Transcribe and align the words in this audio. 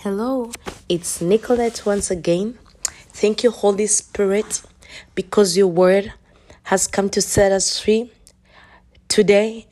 Hello, 0.00 0.52
it's 0.90 1.22
Nicolette 1.22 1.86
once 1.86 2.10
again. 2.10 2.58
Thank 3.14 3.42
you, 3.42 3.50
Holy 3.50 3.86
Spirit, 3.86 4.60
because 5.14 5.56
your 5.56 5.68
word 5.68 6.12
has 6.64 6.86
come 6.86 7.08
to 7.10 7.22
set 7.22 7.50
us 7.50 7.80
free. 7.80 8.12
Today, 9.08 9.66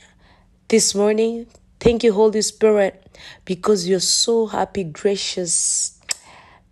this 0.69 0.95
morning, 0.95 1.47
thank 1.79 2.03
you, 2.03 2.15
Holy 2.15 2.41
Spirit, 2.41 3.07
because 3.45 3.87
you're 3.87 4.01
so 4.01 4.47
happy, 4.47 4.83
gracious. 4.83 6.01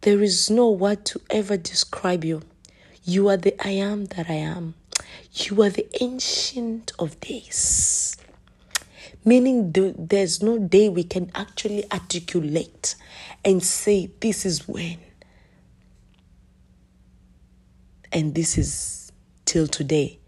There 0.01 0.23
is 0.23 0.49
no 0.49 0.71
word 0.71 1.05
to 1.05 1.21
ever 1.29 1.59
describe 1.59 2.25
you. 2.25 2.41
You 3.05 3.29
are 3.29 3.37
the 3.37 3.55
I 3.65 3.73
am 3.73 4.07
that 4.07 4.31
I 4.31 4.41
am. 4.41 4.75
You 5.35 5.63
are 5.63 5.71
the 5.71 5.87
ancient 6.01 6.93
of 6.99 7.21
days 7.21 8.17
meaning 9.25 9.73
there's 9.73 10.43
no 10.43 10.59
day 10.59 10.89
we 10.89 11.05
can 11.05 11.31
actually 11.35 11.91
articulate 11.93 12.95
and 13.45 13.63
say, 13.63 14.11
This 14.21 14.45
is 14.45 14.69
when. 14.69 14.99
And 18.13 18.35
this 18.35 18.59
is 18.59 19.13
till 19.45 19.67
today. 19.67 20.19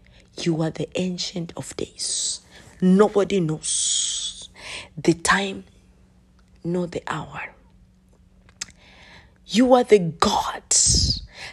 You 0.41 0.61
are 0.61 0.71
the 0.71 0.89
ancient 0.99 1.53
of 1.55 1.75
days. 1.77 2.41
Nobody 2.81 3.39
knows 3.39 4.49
the 4.97 5.13
time 5.13 5.63
nor 6.63 6.87
the 6.87 7.03
hour. 7.07 7.53
You 9.47 9.75
are 9.75 9.83
the 9.83 9.99
God 9.99 10.63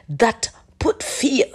that 0.08 0.48
put 0.78 1.02
fear 1.02 1.46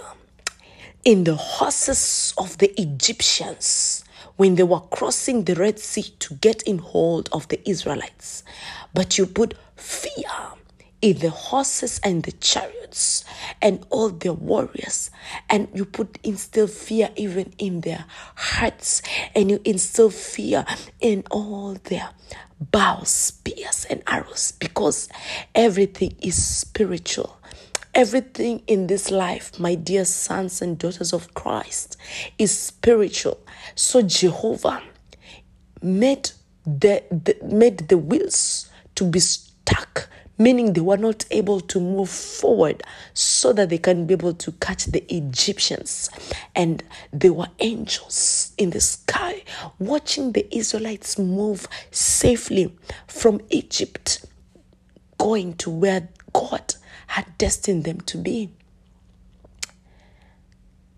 in 1.04 1.24
the 1.24 1.34
horses 1.34 2.32
of 2.38 2.58
the 2.58 2.80
Egyptians 2.80 4.04
when 4.38 4.54
they 4.54 4.62
were 4.62 4.80
crossing 4.80 5.44
the 5.44 5.54
Red 5.54 5.78
Sea 5.80 6.14
to 6.20 6.34
get 6.34 6.62
in 6.62 6.78
hold 6.78 7.28
of 7.32 7.48
the 7.48 7.68
Israelites. 7.68 8.44
But 8.94 9.18
you 9.18 9.26
put 9.26 9.54
fear 9.76 10.30
in 11.02 11.18
the 11.18 11.30
horses 11.30 12.00
and 12.02 12.22
the 12.22 12.32
chariots 12.32 13.24
and 13.60 13.84
all 13.90 14.08
their 14.08 14.32
warriors 14.32 15.10
and 15.50 15.68
you 15.74 15.84
put 15.84 16.18
instill 16.24 16.66
fear 16.66 17.10
even 17.16 17.52
in 17.58 17.82
their 17.82 18.04
hearts 18.34 19.02
and 19.34 19.50
you 19.50 19.60
instill 19.64 20.10
fear 20.10 20.64
in 21.00 21.22
all 21.30 21.74
their 21.84 22.10
bows 22.60 23.08
spears 23.08 23.86
and 23.88 24.02
arrows 24.08 24.52
because 24.58 25.08
everything 25.54 26.14
is 26.20 26.42
spiritual 26.42 27.37
everything 27.94 28.62
in 28.66 28.86
this 28.86 29.10
life 29.10 29.58
my 29.58 29.74
dear 29.74 30.04
sons 30.04 30.62
and 30.62 30.78
daughters 30.78 31.12
of 31.12 31.32
christ 31.34 31.96
is 32.38 32.56
spiritual 32.56 33.38
so 33.74 34.02
jehovah 34.02 34.82
made 35.82 36.30
the, 36.66 37.02
the 37.10 37.36
made 37.44 37.88
the 37.88 37.96
wheels 37.96 38.70
to 38.94 39.04
be 39.04 39.20
stuck, 39.20 40.08
meaning 40.38 40.72
they 40.72 40.80
were 40.80 40.96
not 40.96 41.24
able 41.30 41.60
to 41.60 41.80
move 41.80 42.10
forward 42.10 42.82
so 43.14 43.52
that 43.52 43.70
they 43.70 43.78
can 43.78 44.06
be 44.06 44.14
able 44.14 44.34
to 44.34 44.52
catch 44.52 44.86
the 44.86 45.04
Egyptians. 45.12 46.10
And 46.54 46.82
there 47.12 47.32
were 47.32 47.48
angels 47.60 48.52
in 48.58 48.70
the 48.70 48.80
sky 48.80 49.44
watching 49.78 50.32
the 50.32 50.46
Israelites 50.54 51.18
move 51.18 51.66
safely 51.90 52.76
from 53.06 53.40
Egypt, 53.50 54.26
going 55.16 55.54
to 55.54 55.70
where 55.70 56.08
God 56.32 56.74
had 57.08 57.36
destined 57.36 57.84
them 57.84 58.00
to 58.02 58.18
be. 58.18 58.50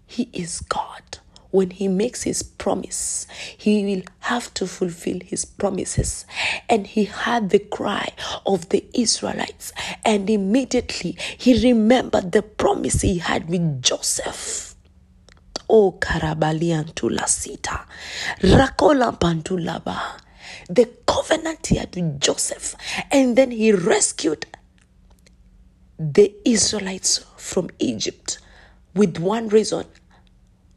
He 0.07 0.29
is 0.33 0.61
God 0.61 1.21
when 1.51 1.71
he 1.71 1.89
makes 1.89 2.23
his 2.23 2.43
promise, 2.43 3.27
he 3.57 3.85
will 3.85 4.03
have 4.21 4.53
to 4.55 4.67
fulfill 4.67 5.21
his 5.25 5.45
promises. 5.45 6.25
And 6.69 6.87
he 6.87 7.05
heard 7.05 7.51
the 7.51 7.59
cry 7.59 8.13
of 8.47 8.69
the 8.69 8.85
Israelites, 8.95 9.73
and 10.05 10.31
immediately 10.31 11.17
he 11.37 11.69
remembered 11.69 12.33
the 12.33 12.43
promise 12.43 13.03
he 13.03 13.19
had 13.19 13.49
with 13.49 13.83
Joseph. 13.83 14.77
Oh, 15.69 15.93
Karabalian 16.01 16.95
Tulasita, 16.95 17.85
Rakola 18.41 19.19
Pantulaba, 19.19 20.21
the 20.69 20.89
covenant 21.07 21.67
he 21.69 21.77
had 21.77 21.95
with 21.95 22.21
Joseph, 22.21 22.75
and 23.11 23.37
then 23.37 23.51
he 23.53 23.73
rescued 23.73 24.47
the 26.01 26.35
Israelites 26.47 27.27
from 27.37 27.69
Egypt 27.79 28.39
with 28.95 29.19
one 29.19 29.49
reason 29.49 29.85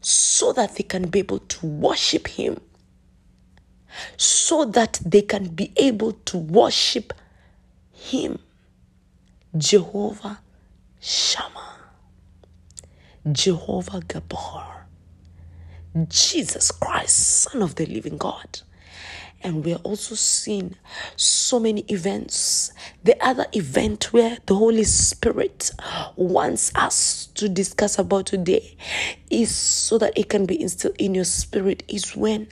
so 0.02 0.52
that 0.52 0.76
they 0.76 0.84
can 0.84 1.10
be 1.10 1.20
able 1.20 1.40
to 1.40 1.66
worship 1.66 2.28
Him, 2.28 2.60
so 4.18 4.66
that 4.66 5.00
they 5.06 5.22
can 5.22 5.48
be 5.48 5.72
able 5.78 6.12
to 6.12 6.38
worship 6.38 7.14
Him, 7.94 8.40
Jehovah 9.58 10.42
Shammah, 11.00 11.78
Jehovah 13.32 14.02
Gabor, 14.06 14.88
Jesus 16.10 16.72
Christ, 16.72 17.18
Son 17.18 17.62
of 17.62 17.76
the 17.76 17.86
living 17.86 18.18
God. 18.18 18.62
And 19.44 19.66
we 19.66 19.74
are 19.74 19.82
also 19.84 20.16
seeing 20.16 20.76
so 21.18 21.60
many 21.60 21.82
events. 21.90 22.72
The 23.04 23.22
other 23.24 23.46
event 23.52 24.14
where 24.14 24.38
the 24.46 24.56
Holy 24.56 24.86
Spirit 24.86 25.72
wants 26.16 26.72
us 26.76 27.28
to 27.36 27.50
discuss 27.50 28.00
about 28.00 28.28
today 28.28 28.78
is 29.30 29.54
so 29.54 29.98
that 29.98 30.18
it 30.18 30.30
can 30.30 30.46
be 30.46 30.62
instilled 30.62 30.96
in 30.98 31.14
your 31.14 31.26
spirit 31.26 31.84
is 31.88 32.16
when 32.16 32.48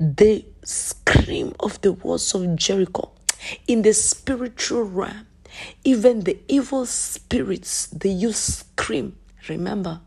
the 0.00 0.44
scream 0.64 1.54
of 1.60 1.80
the 1.82 1.92
walls 1.92 2.34
of 2.34 2.56
Jericho 2.56 3.12
in 3.66 3.82
the 3.82 3.92
spiritual 3.92 4.82
realm, 4.82 5.26
even 5.84 6.20
the 6.20 6.38
evil 6.48 6.86
spirits, 6.86 7.86
they 7.88 8.10
use 8.10 8.36
scream. 8.36 9.16
Remember, 9.48 10.00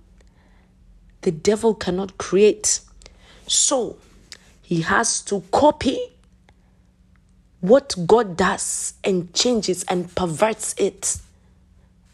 the 1.22 1.32
devil 1.32 1.74
cannot 1.74 2.18
create. 2.18 2.82
So, 3.48 3.98
he 4.64 4.82
has 4.82 5.22
to 5.24 5.44
copy 5.52 6.00
what 7.60 7.94
God 8.08 8.36
does 8.36 8.96
and 9.04 9.34
changes 9.34 9.84
and 9.84 10.14
perverts 10.16 10.74
it, 10.78 11.18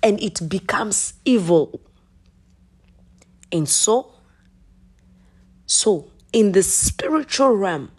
and 0.04 0.22
it 0.22 0.50
becomes 0.50 1.14
evil. 1.24 1.80
And 3.52 3.70
so, 3.70 4.12
so 5.66 6.08
in 6.34 6.52
the 6.52 6.64
spiritual 6.64 7.56
realm, 7.56 7.92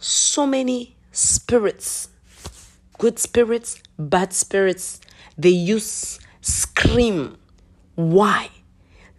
so 0.00 0.46
many 0.46 0.96
spirits, 1.12 2.08
good 2.98 3.18
spirits, 3.18 3.82
bad 3.98 4.32
spirits, 4.32 5.00
they 5.36 5.50
use 5.50 6.18
scream. 6.40 7.36
Why? 7.94 8.50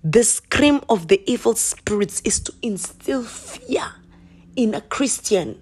The 0.03 0.23
scream 0.23 0.79
of 0.87 1.09
the 1.09 1.21
evil 1.29 1.55
spirits 1.55 2.21
is 2.21 2.39
to 2.41 2.53
instill 2.61 3.23
fear 3.23 3.83
in 4.55 4.73
a 4.73 4.79
Christian. 4.79 5.61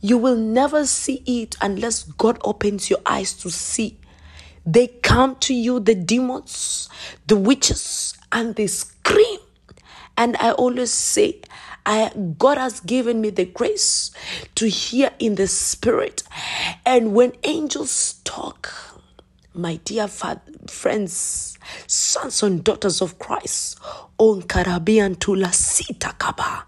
You 0.00 0.18
will 0.18 0.36
never 0.36 0.86
see 0.86 1.22
it 1.26 1.56
unless 1.60 2.04
God 2.04 2.38
opens 2.44 2.90
your 2.90 3.00
eyes 3.04 3.32
to 3.38 3.50
see. 3.50 3.98
They 4.64 4.86
come 4.86 5.34
to 5.40 5.54
you, 5.54 5.80
the 5.80 5.96
demons, 5.96 6.88
the 7.26 7.36
witches, 7.36 8.14
and 8.30 8.54
they 8.54 8.68
scream. 8.68 9.40
And 10.16 10.36
I 10.36 10.52
always 10.52 10.92
say, 10.92 11.40
I, 11.84 12.12
God 12.38 12.58
has 12.58 12.78
given 12.78 13.20
me 13.20 13.30
the 13.30 13.46
grace 13.46 14.12
to 14.54 14.68
hear 14.68 15.10
in 15.18 15.34
the 15.34 15.48
spirit. 15.48 16.22
And 16.84 17.14
when 17.14 17.32
angels 17.42 18.20
talk, 18.22 18.95
my 19.56 19.76
dear 19.84 20.08
friends, 20.08 21.58
sons 21.86 22.42
and 22.42 22.62
daughters 22.62 23.00
of 23.00 23.18
Christ, 23.18 23.78
on 24.18 24.42
Caribbean 24.42 25.16
to 25.16 25.34
la 25.34 25.50
Kaba. 26.18 26.66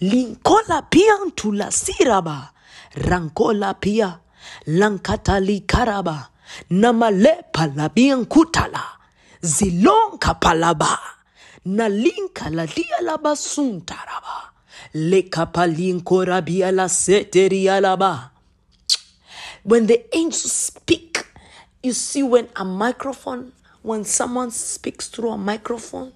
Linkola 0.00 0.90
pia 0.90 1.18
ntula 1.26 1.70
siraba. 1.70 2.50
Rankola 2.94 3.74
pia. 3.80 4.20
Lankatali 4.66 5.66
karaba. 5.66 6.28
Namalepa 6.70 7.74
labian 7.74 8.26
kutala. 8.26 8.82
Zilonka 9.42 10.40
palaba. 10.40 10.98
Nalinka 11.66 12.50
la 12.50 12.66
dia 12.66 13.00
laba 13.02 13.36
suntaraba. 13.36 14.52
Lekapalinko 14.94 16.26
rabia 16.26 16.72
la 16.72 16.88
seteria 16.88 17.80
laba. 17.80 18.30
When 19.62 19.86
the 19.86 20.16
angels 20.16 20.52
speak, 20.52 21.26
you 21.82 21.92
see 21.92 22.22
when 22.22 22.48
a 22.56 22.64
microphone, 22.64 23.52
when 23.82 24.04
someone 24.04 24.50
speaks 24.50 25.08
through 25.08 25.30
a 25.30 25.38
microphone, 25.38 26.12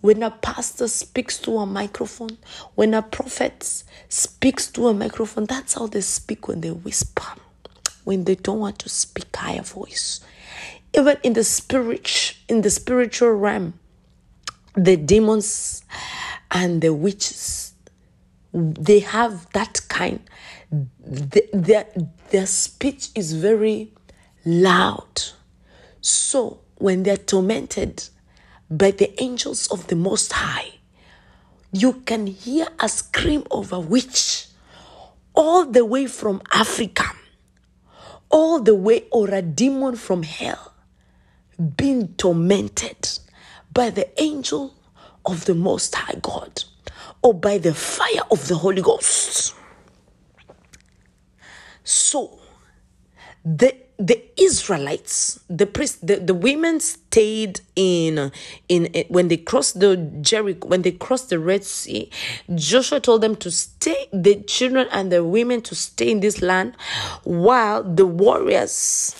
when 0.00 0.22
a 0.22 0.30
pastor 0.30 0.88
speaks 0.88 1.38
to 1.38 1.58
a 1.58 1.66
microphone, 1.66 2.36
when 2.74 2.92
a 2.94 3.02
prophet 3.02 3.84
speaks 4.08 4.66
to 4.68 4.88
a 4.88 4.94
microphone, 4.94 5.44
that's 5.44 5.74
how 5.74 5.86
they 5.86 6.00
speak 6.00 6.48
when 6.48 6.60
they 6.60 6.70
whisper, 6.70 7.22
when 8.04 8.24
they 8.24 8.34
don't 8.34 8.58
want 8.58 8.78
to 8.80 8.88
speak 8.88 9.34
higher 9.34 9.62
voice. 9.62 10.20
Even 10.96 11.16
in 11.22 11.32
the 11.34 11.44
spirit, 11.44 12.36
in 12.48 12.62
the 12.62 12.70
spiritual 12.70 13.32
realm, 13.32 13.74
the 14.74 14.96
demons 14.96 15.84
and 16.50 16.82
the 16.82 16.92
witches, 16.92 17.72
they 18.52 18.98
have 19.00 19.50
that 19.52 19.80
kind. 19.88 20.20
Their, 20.70 21.86
their 22.30 22.46
speech 22.46 23.10
is 23.14 23.32
very 23.34 23.92
loud. 24.44 25.22
So 26.00 26.60
when 26.76 27.02
they're 27.02 27.16
tormented 27.16 28.08
by 28.70 28.90
the 28.90 29.22
angels 29.22 29.68
of 29.68 29.86
the 29.88 29.96
Most 29.96 30.32
High, 30.32 30.74
you 31.72 31.94
can 32.04 32.26
hear 32.26 32.68
a 32.80 32.88
scream 32.88 33.44
of 33.50 33.72
a 33.72 33.80
witch 33.80 34.46
all 35.34 35.64
the 35.64 35.84
way 35.84 36.06
from 36.06 36.42
Africa, 36.52 37.04
all 38.30 38.60
the 38.60 38.74
way, 38.74 39.04
or 39.10 39.30
a 39.30 39.42
demon 39.42 39.96
from 39.96 40.22
hell 40.22 40.72
being 41.76 42.08
tormented 42.14 43.18
by 43.72 43.90
the 43.90 44.08
angel 44.20 44.74
of 45.24 45.44
the 45.44 45.54
Most 45.54 45.94
High 45.94 46.18
God 46.20 46.64
or 47.22 47.32
by 47.32 47.58
the 47.58 47.72
fire 47.72 48.22
of 48.30 48.48
the 48.48 48.56
Holy 48.56 48.82
Ghost. 48.82 49.54
So, 51.84 52.38
the 53.44 53.76
the 53.98 54.22
Israelites, 54.40 55.40
the 55.48 55.66
priest, 55.66 56.06
the, 56.06 56.16
the 56.16 56.34
women 56.34 56.80
stayed 56.80 57.60
in, 57.76 58.32
in 58.68 58.86
in 58.86 59.04
when 59.08 59.28
they 59.28 59.36
crossed 59.36 59.80
the 59.80 59.96
Jericho, 60.20 60.66
when 60.66 60.82
they 60.82 60.92
crossed 60.92 61.30
the 61.30 61.38
Red 61.38 61.64
Sea. 61.64 62.10
Joshua 62.54 63.00
told 63.00 63.20
them 63.20 63.36
to 63.36 63.50
stay, 63.50 64.08
the 64.12 64.36
children 64.42 64.88
and 64.90 65.12
the 65.12 65.22
women 65.24 65.60
to 65.62 65.74
stay 65.74 66.10
in 66.10 66.20
this 66.20 66.42
land, 66.42 66.74
while 67.24 67.82
the 67.82 68.06
warriors 68.06 69.14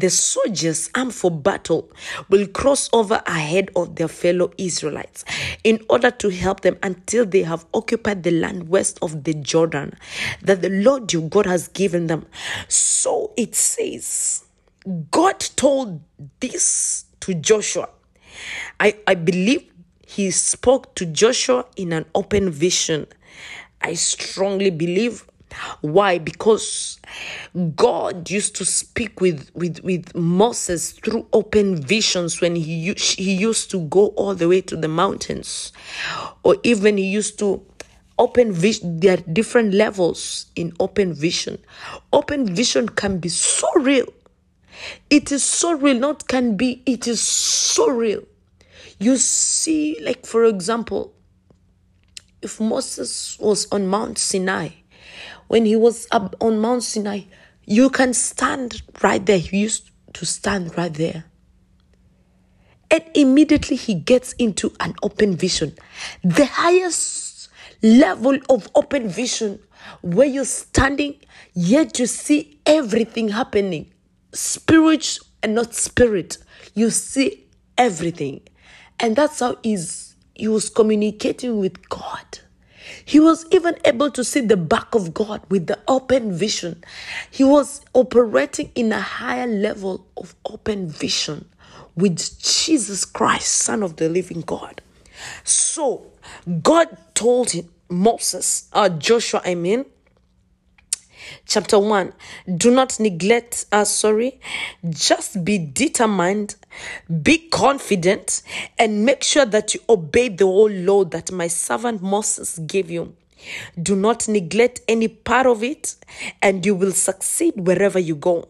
the 0.00 0.10
soldiers 0.10 0.90
armed 0.94 1.14
for 1.14 1.30
battle 1.30 1.90
will 2.28 2.46
cross 2.48 2.88
over 2.92 3.22
ahead 3.26 3.70
of 3.76 3.96
their 3.96 4.08
fellow 4.08 4.52
Israelites 4.58 5.24
in 5.64 5.84
order 5.88 6.10
to 6.10 6.28
help 6.30 6.60
them 6.60 6.78
until 6.82 7.24
they 7.24 7.42
have 7.42 7.64
occupied 7.74 8.22
the 8.22 8.30
land 8.30 8.68
west 8.68 8.98
of 9.02 9.24
the 9.24 9.34
Jordan 9.34 9.94
that 10.42 10.62
the 10.62 10.70
Lord 10.70 11.12
your 11.12 11.28
God 11.28 11.46
has 11.46 11.68
given 11.68 12.06
them. 12.06 12.26
So 12.68 13.32
it 13.36 13.54
says, 13.54 14.44
God 15.10 15.40
told 15.56 16.00
this 16.40 17.06
to 17.20 17.34
Joshua. 17.34 17.88
I, 18.78 18.96
I 19.06 19.14
believe 19.14 19.72
he 20.06 20.30
spoke 20.30 20.94
to 20.96 21.06
Joshua 21.06 21.64
in 21.76 21.92
an 21.92 22.04
open 22.14 22.50
vision. 22.50 23.06
I 23.80 23.94
strongly 23.94 24.70
believe 24.70 25.26
why? 25.80 26.18
Because 26.18 26.98
God 27.74 28.30
used 28.30 28.56
to 28.56 28.64
speak 28.64 29.20
with, 29.20 29.50
with, 29.54 29.80
with 29.80 30.14
Moses 30.14 30.92
through 30.92 31.26
open 31.32 31.76
visions 31.82 32.40
when 32.40 32.56
he, 32.56 32.94
he 32.94 33.34
used 33.34 33.70
to 33.70 33.80
go 33.80 34.08
all 34.08 34.34
the 34.34 34.48
way 34.48 34.60
to 34.62 34.76
the 34.76 34.88
mountains, 34.88 35.72
or 36.42 36.56
even 36.62 36.96
he 36.96 37.04
used 37.04 37.38
to 37.38 37.64
open 38.18 38.50
vision 38.50 38.98
there 39.00 39.14
are 39.18 39.22
different 39.32 39.74
levels 39.74 40.46
in 40.56 40.72
open 40.80 41.12
vision. 41.12 41.58
Open 42.12 42.54
vision 42.54 42.88
can 42.88 43.18
be 43.18 43.28
so 43.28 43.68
real. 43.76 44.06
It 45.10 45.32
is 45.32 45.44
so 45.44 45.72
real 45.74 45.98
not 45.98 46.26
can 46.28 46.56
be 46.56 46.82
it 46.86 47.06
is 47.06 47.20
so 47.20 47.90
real. 47.90 48.22
You 48.98 49.16
see 49.16 49.98
like 50.02 50.24
for 50.24 50.44
example 50.44 51.12
if 52.42 52.60
moses 52.60 53.38
was 53.40 53.66
on 53.72 53.86
mount 53.86 54.18
sinai 54.18 54.68
when 55.48 55.64
he 55.64 55.76
was 55.76 56.06
up 56.10 56.34
on 56.40 56.58
Mount 56.60 56.82
Sinai, 56.82 57.22
you 57.64 57.90
can 57.90 58.14
stand 58.14 58.82
right 59.02 59.24
there. 59.24 59.38
He 59.38 59.58
used 59.58 59.90
to 60.14 60.26
stand 60.26 60.76
right 60.76 60.92
there. 60.92 61.24
And 62.90 63.04
immediately 63.14 63.76
he 63.76 63.94
gets 63.94 64.32
into 64.34 64.72
an 64.80 64.94
open 65.02 65.36
vision. 65.36 65.74
The 66.22 66.46
highest 66.46 67.48
level 67.82 68.38
of 68.48 68.68
open 68.74 69.08
vision 69.08 69.58
where 70.02 70.26
you're 70.26 70.44
standing, 70.44 71.16
yet 71.54 71.98
you 71.98 72.06
see 72.06 72.60
everything 72.64 73.28
happening. 73.28 73.92
Spirit 74.32 75.18
and 75.42 75.54
not 75.54 75.74
spirit. 75.74 76.38
You 76.74 76.90
see 76.90 77.46
everything. 77.76 78.40
And 79.00 79.16
that's 79.16 79.40
how 79.40 79.56
he's, 79.62 80.16
he 80.34 80.48
was 80.48 80.70
communicating 80.70 81.58
with 81.58 81.88
God. 81.88 82.40
He 83.06 83.20
was 83.20 83.46
even 83.52 83.76
able 83.84 84.10
to 84.10 84.24
see 84.24 84.40
the 84.40 84.56
back 84.56 84.92
of 84.96 85.14
God 85.14 85.40
with 85.48 85.68
the 85.68 85.78
open 85.86 86.36
vision. 86.36 86.82
He 87.30 87.44
was 87.44 87.80
operating 87.94 88.72
in 88.74 88.92
a 88.92 89.00
higher 89.00 89.46
level 89.46 90.04
of 90.16 90.34
open 90.44 90.88
vision 90.88 91.48
with 91.94 92.18
Jesus 92.40 93.04
Christ, 93.04 93.46
Son 93.46 93.84
of 93.84 93.94
the 93.96 94.08
living 94.08 94.40
God. 94.40 94.82
So, 95.44 96.06
God 96.64 96.98
told 97.14 97.52
him, 97.52 97.68
Moses, 97.88 98.68
uh, 98.72 98.88
Joshua, 98.88 99.40
I 99.44 99.54
mean, 99.54 99.84
chapter 101.46 101.78
1 101.78 102.12
do 102.56 102.70
not 102.70 103.00
neglect 103.00 103.66
uh, 103.72 103.84
sorry 103.84 104.40
just 104.88 105.44
be 105.44 105.58
determined 105.58 106.54
be 107.22 107.38
confident 107.48 108.42
and 108.78 109.04
make 109.04 109.22
sure 109.22 109.46
that 109.46 109.74
you 109.74 109.80
obey 109.88 110.28
the 110.28 110.44
whole 110.44 110.70
law 110.70 111.04
that 111.04 111.30
my 111.32 111.48
servant 111.48 112.02
moses 112.02 112.58
gave 112.60 112.90
you. 112.90 113.14
Do 113.80 113.94
not 113.94 114.28
neglect 114.28 114.80
any 114.88 115.08
part 115.08 115.46
of 115.46 115.62
it 115.62 115.96
and 116.42 116.64
you 116.64 116.74
will 116.74 116.92
succeed 116.92 117.54
wherever 117.56 117.98
you 117.98 118.16
go. 118.16 118.48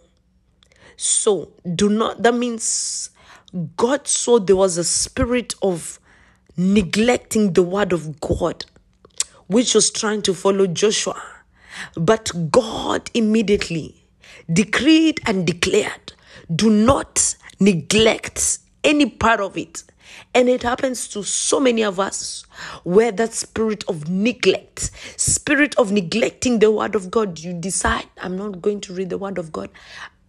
So 0.96 1.52
do 1.74 1.88
not 1.88 2.22
that 2.22 2.34
means 2.34 3.10
god 3.76 4.06
saw 4.06 4.38
there 4.38 4.56
was 4.56 4.76
a 4.76 4.84
spirit 4.84 5.54
of 5.62 5.98
neglecting 6.56 7.52
the 7.52 7.62
word 7.62 7.92
of 7.92 8.20
god 8.20 8.64
which 9.46 9.74
was 9.74 9.90
trying 9.90 10.22
to 10.22 10.34
follow 10.34 10.66
joshua. 10.66 11.22
But 11.94 12.50
God 12.50 13.10
immediately 13.14 14.02
decreed 14.52 15.20
and 15.26 15.46
declared, 15.46 16.12
do 16.54 16.70
not 16.70 17.35
neglect 17.60 18.58
any 18.84 19.06
part 19.06 19.40
of 19.40 19.56
it. 19.56 19.82
And 20.34 20.48
it 20.48 20.62
happens 20.62 21.08
to 21.08 21.22
so 21.22 21.60
many 21.60 21.82
of 21.82 21.98
us 21.98 22.44
where 22.84 23.12
that 23.12 23.34
spirit 23.34 23.84
of 23.88 24.08
neglect, 24.08 24.90
spirit 25.16 25.74
of 25.76 25.92
neglecting 25.92 26.58
the 26.58 26.70
word 26.70 26.94
of 26.94 27.10
God, 27.10 27.38
you 27.40 27.52
decide, 27.52 28.06
I'm 28.22 28.36
not 28.36 28.62
going 28.62 28.80
to 28.82 28.92
read 28.94 29.10
the 29.10 29.18
word 29.18 29.38
of 29.38 29.52
God. 29.52 29.70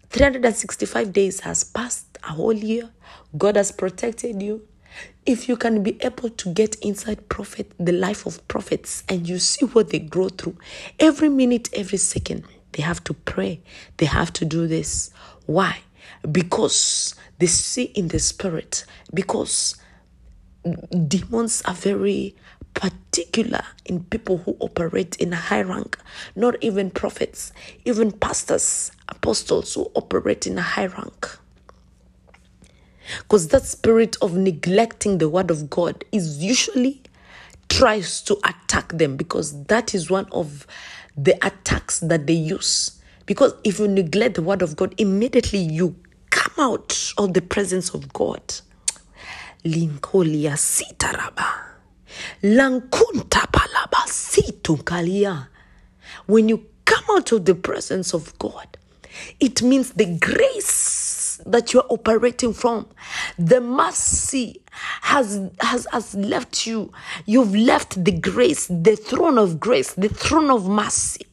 365 0.10 1.14
days 1.14 1.42
has 1.42 1.64
passed, 1.64 2.18
a 2.24 2.28
whole 2.28 2.54
year. 2.54 2.90
God 3.38 3.56
has 3.56 3.72
protected 3.72 4.42
you. 4.42 4.68
If 5.26 5.48
you 5.48 5.58
can 5.58 5.84
be 5.84 6.02
able 6.02 6.30
to 6.30 6.54
get 6.54 6.76
inside 6.78 7.30
prophet, 7.30 7.72
the 7.78 7.92
life 7.92 8.26
of 8.26 8.46
prophets, 8.48 9.04
and 9.10 9.28
you 9.28 9.38
see 9.40 9.66
what 9.66 9.90
they 9.90 10.00
grow 10.00 10.30
through, 10.30 10.58
every 11.00 11.30
minute, 11.30 11.70
every 11.74 11.98
second, 11.98 12.46
they 12.72 12.82
have 12.82 13.04
to 13.04 13.14
pray. 13.14 13.62
They 13.98 14.06
have 14.06 14.32
to 14.34 14.46
do 14.46 14.68
this. 14.68 15.12
Why? 15.46 15.82
Because 16.32 17.16
they 17.40 17.48
see 17.48 17.84
in 17.84 18.10
the 18.10 18.20
spirit. 18.20 18.86
Because 19.14 19.78
demons 21.08 21.62
are 21.66 21.74
very 21.74 22.36
particular 22.74 23.64
in 23.86 24.04
people 24.04 24.38
who 24.38 24.56
operate 24.60 25.16
in 25.18 25.34
a 25.34 25.38
high 25.38 25.62
rank, 25.62 25.98
not 26.36 26.56
even 26.62 26.92
prophets, 26.92 27.52
even 27.86 28.12
pastors, 28.12 28.92
apostles 29.10 29.74
who 29.74 29.90
operate 29.96 30.46
in 30.46 30.58
a 30.58 30.62
high 30.62 30.86
rank. 30.86 31.28
Because 33.20 33.48
that 33.50 33.64
spirit 33.64 34.18
of 34.22 34.36
neglecting 34.36 35.18
the 35.18 35.30
word 35.30 35.50
of 35.50 35.70
God 35.70 36.04
is 36.12 36.44
usually 36.44 37.02
tries 37.70 38.22
to 38.22 38.38
attack 38.44 38.90
them 38.90 39.18
because 39.18 39.64
that 39.66 39.96
is 39.96 40.10
one 40.10 40.28
of 40.32 40.68
the 41.16 41.34
attacks 41.46 42.00
that 42.02 42.28
they 42.28 42.34
use. 42.34 42.97
Because 43.28 43.54
if 43.64 43.78
you 43.78 43.88
neglect 43.88 44.36
the 44.36 44.42
word 44.42 44.64
of 44.64 44.76
God, 44.76 44.96
immediately 44.98 45.60
you 45.60 45.96
come 46.32 46.72
out 46.74 47.14
of 47.20 47.36
the 47.36 47.42
presence 47.42 47.94
of 47.94 48.12
God. 48.14 48.42
Sitaraba. 49.64 51.46
Lankunta 52.42 53.46
palaba 53.52 54.08
situnkalia. 54.08 55.48
When 56.26 56.50
you 56.50 56.66
come 56.86 57.04
out 57.12 57.32
of 57.34 57.46
the 57.46 57.54
presence 57.54 58.14
of 58.14 58.38
God, 58.40 58.78
it 59.40 59.62
means 59.62 59.92
the 59.92 60.18
grace 60.20 61.42
that 61.46 61.74
you're 61.74 61.86
operating 61.90 62.54
from, 62.54 62.88
the 63.38 63.62
mercy 63.62 64.62
has, 65.02 65.40
has, 65.60 65.86
has 65.92 66.16
left 66.16 66.66
you. 66.66 66.92
You've 67.26 67.56
left 67.56 68.04
the 68.04 68.12
grace, 68.12 68.68
the 68.68 68.96
throne 68.96 69.38
of 69.38 69.60
grace, 69.60 69.94
the 69.94 70.10
throne 70.10 70.50
of 70.50 70.68
mercy. 70.68 71.27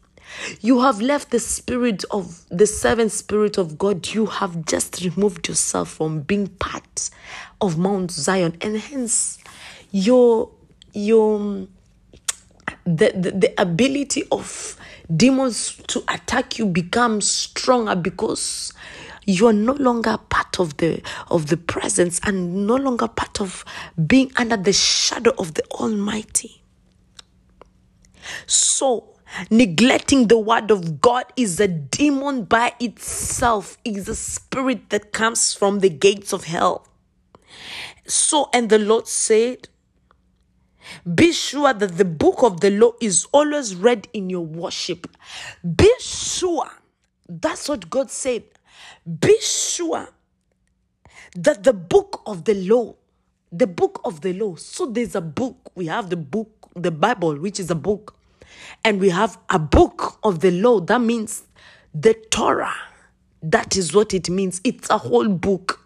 You 0.61 0.81
have 0.81 1.01
left 1.01 1.31
the 1.31 1.41
spirit 1.41 2.05
of 2.11 2.45
the 2.51 2.67
seventh 2.67 3.13
spirit 3.13 3.59
of 3.59 3.79
God. 3.79 4.09
You 4.09 4.27
have 4.27 4.65
just 4.67 5.03
removed 5.05 5.49
yourself 5.49 5.91
from 5.91 6.21
being 6.23 6.49
part 6.49 7.11
of 7.61 7.79
Mount 7.79 8.11
Zion, 8.11 8.57
and 8.61 8.79
hence 8.79 9.39
your 9.91 10.51
your 10.93 11.67
the, 12.85 13.13
the, 13.15 13.31
the 13.33 13.55
ability 13.61 14.25
of 14.31 14.77
demons 15.15 15.81
to 15.89 16.03
attack 16.09 16.59
you 16.59 16.67
becomes 16.67 17.29
stronger 17.31 17.95
because 17.95 18.73
you 19.27 19.47
are 19.47 19.53
no 19.53 19.73
longer 19.75 20.19
part 20.29 20.59
of 20.61 20.77
the 20.79 21.01
of 21.31 21.47
the 21.47 21.57
presence 21.57 22.21
and 22.25 22.67
no 22.67 22.77
longer 22.77 23.09
part 23.09 23.41
of 23.41 23.65
being 24.07 24.31
under 24.37 24.57
the 24.57 24.73
shadow 24.73 25.33
of 25.39 25.55
the 25.55 25.65
almighty 25.73 26.63
so 28.47 29.14
neglecting 29.51 30.29
the 30.29 30.39
word 30.39 30.71
of 30.71 31.01
God 31.01 31.25
is 31.37 31.61
a 31.61 31.69
demon 31.69 32.45
by 32.45 32.75
itself, 32.81 33.79
is 33.85 34.09
a 34.09 34.15
spirit 34.17 34.91
that 34.91 35.13
comes 35.13 35.55
from 35.55 35.81
the 35.81 35.91
gates 35.91 36.33
of 36.33 36.45
hell. 36.45 36.87
So, 38.07 38.51
and 38.53 38.71
the 38.71 38.79
Lord 38.79 39.09
said, 39.09 39.69
Be 41.15 41.33
sure 41.33 41.73
that 41.75 41.99
the 41.99 42.05
book 42.05 42.43
of 42.43 42.61
the 42.61 42.71
law 42.71 42.93
is 43.01 43.27
always 43.33 43.75
read 43.77 44.09
in 44.13 44.31
your 44.31 44.47
worship. 44.47 45.09
Be 45.77 45.91
sure. 46.01 46.71
That's 47.29 47.69
what 47.69 47.91
God 47.91 48.11
said. 48.11 48.45
Be 49.21 49.37
sure 49.41 50.09
that 51.37 51.65
the 51.65 51.73
book 51.73 52.23
of 52.27 52.45
the 52.45 52.55
law, 52.55 52.95
the 53.53 53.67
book 53.67 54.01
of 54.05 54.21
the 54.23 54.33
law, 54.35 54.57
so 54.57 54.87
there's 54.87 55.15
a 55.15 55.21
book. 55.21 55.73
We 55.75 55.87
have 55.87 56.11
the 56.11 56.17
book, 56.17 56.71
the 56.75 56.91
Bible, 56.91 57.37
which 57.37 57.61
is 57.61 57.71
a 57.71 57.75
book. 57.75 58.17
And 58.85 59.01
we 59.01 59.11
have 59.11 59.39
a 59.51 59.59
book 59.59 60.19
of 60.23 60.41
the 60.41 60.51
law. 60.51 60.81
That 60.81 61.01
means 61.01 61.43
the 61.95 62.15
Torah. 62.31 62.75
That 63.43 63.77
is 63.77 63.95
what 63.95 64.15
it 64.15 64.31
means. 64.31 64.61
It's 64.65 64.89
a 64.91 64.99
whole 64.99 65.29
book. 65.29 65.81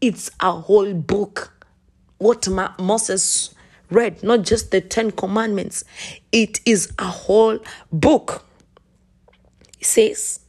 It's 0.00 0.30
a 0.40 0.52
whole 0.52 0.94
book. 0.94 1.52
What 2.18 2.48
Ma- 2.48 2.74
Moses 2.78 3.54
read, 3.90 4.22
not 4.22 4.42
just 4.42 4.70
the 4.70 4.80
Ten 4.80 5.10
Commandments, 5.10 5.84
it 6.32 6.60
is 6.64 6.92
a 6.98 7.06
whole 7.06 7.58
book. 7.92 8.44
It 9.80 9.86
says, 9.86 10.40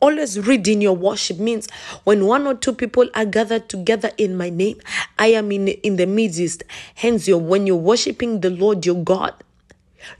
Always 0.00 0.38
read 0.40 0.66
in 0.66 0.80
your 0.80 0.96
worship 0.96 1.38
means 1.38 1.68
when 2.04 2.26
one 2.26 2.46
or 2.46 2.54
two 2.54 2.72
people 2.72 3.08
are 3.14 3.24
gathered 3.24 3.68
together 3.68 4.10
in 4.18 4.36
my 4.36 4.50
name, 4.50 4.80
I 5.18 5.28
am 5.28 5.52
in, 5.52 5.68
in 5.68 5.96
the 5.96 6.06
midst. 6.06 6.64
Hence, 6.94 7.28
you 7.28 7.38
when 7.38 7.66
you're 7.66 7.76
worshiping 7.76 8.40
the 8.40 8.50
Lord 8.50 8.84
your 8.84 9.02
God, 9.02 9.34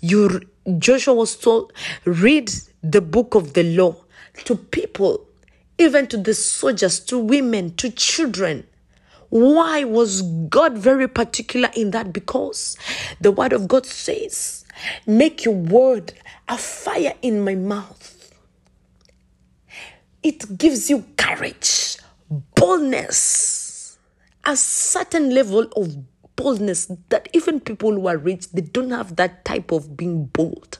you 0.00 0.40
Joshua 0.78 1.14
was 1.14 1.36
told, 1.36 1.72
read 2.04 2.50
the 2.82 3.00
book 3.00 3.34
of 3.34 3.54
the 3.54 3.62
law 3.76 3.96
to 4.44 4.56
people, 4.56 5.26
even 5.78 6.06
to 6.08 6.16
the 6.16 6.34
soldiers, 6.34 7.00
to 7.00 7.18
women, 7.18 7.74
to 7.76 7.90
children. 7.90 8.66
Why 9.30 9.84
was 9.84 10.22
God 10.22 10.76
very 10.76 11.08
particular 11.08 11.70
in 11.74 11.92
that? 11.92 12.12
Because 12.12 12.76
the 13.20 13.30
word 13.30 13.52
of 13.52 13.68
God 13.68 13.86
says, 13.86 14.64
Make 15.06 15.44
your 15.44 15.54
word 15.54 16.12
a 16.48 16.58
fire 16.58 17.14
in 17.22 17.44
my 17.44 17.54
mouth. 17.54 18.32
It 20.22 20.58
gives 20.58 20.90
you 20.90 21.04
courage, 21.16 21.96
boldness, 22.54 23.98
a 24.44 24.56
certain 24.56 25.34
level 25.34 25.62
of 25.76 25.96
boldness 26.40 26.90
that 27.08 27.28
even 27.32 27.60
people 27.60 27.92
who 27.92 28.06
are 28.06 28.16
rich, 28.16 28.50
they 28.50 28.62
don't 28.62 28.90
have 28.90 29.16
that 29.16 29.44
type 29.44 29.72
of 29.72 29.96
being 29.96 30.26
bold. 30.26 30.78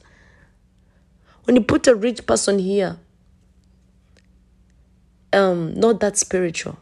When 1.43 1.55
you 1.55 1.61
put 1.61 1.87
a 1.87 1.95
rich 1.95 2.25
person 2.25 2.59
here, 2.59 2.97
um, 5.33 5.73
not 5.75 5.99
that 6.01 6.17
spiritual 6.17 6.77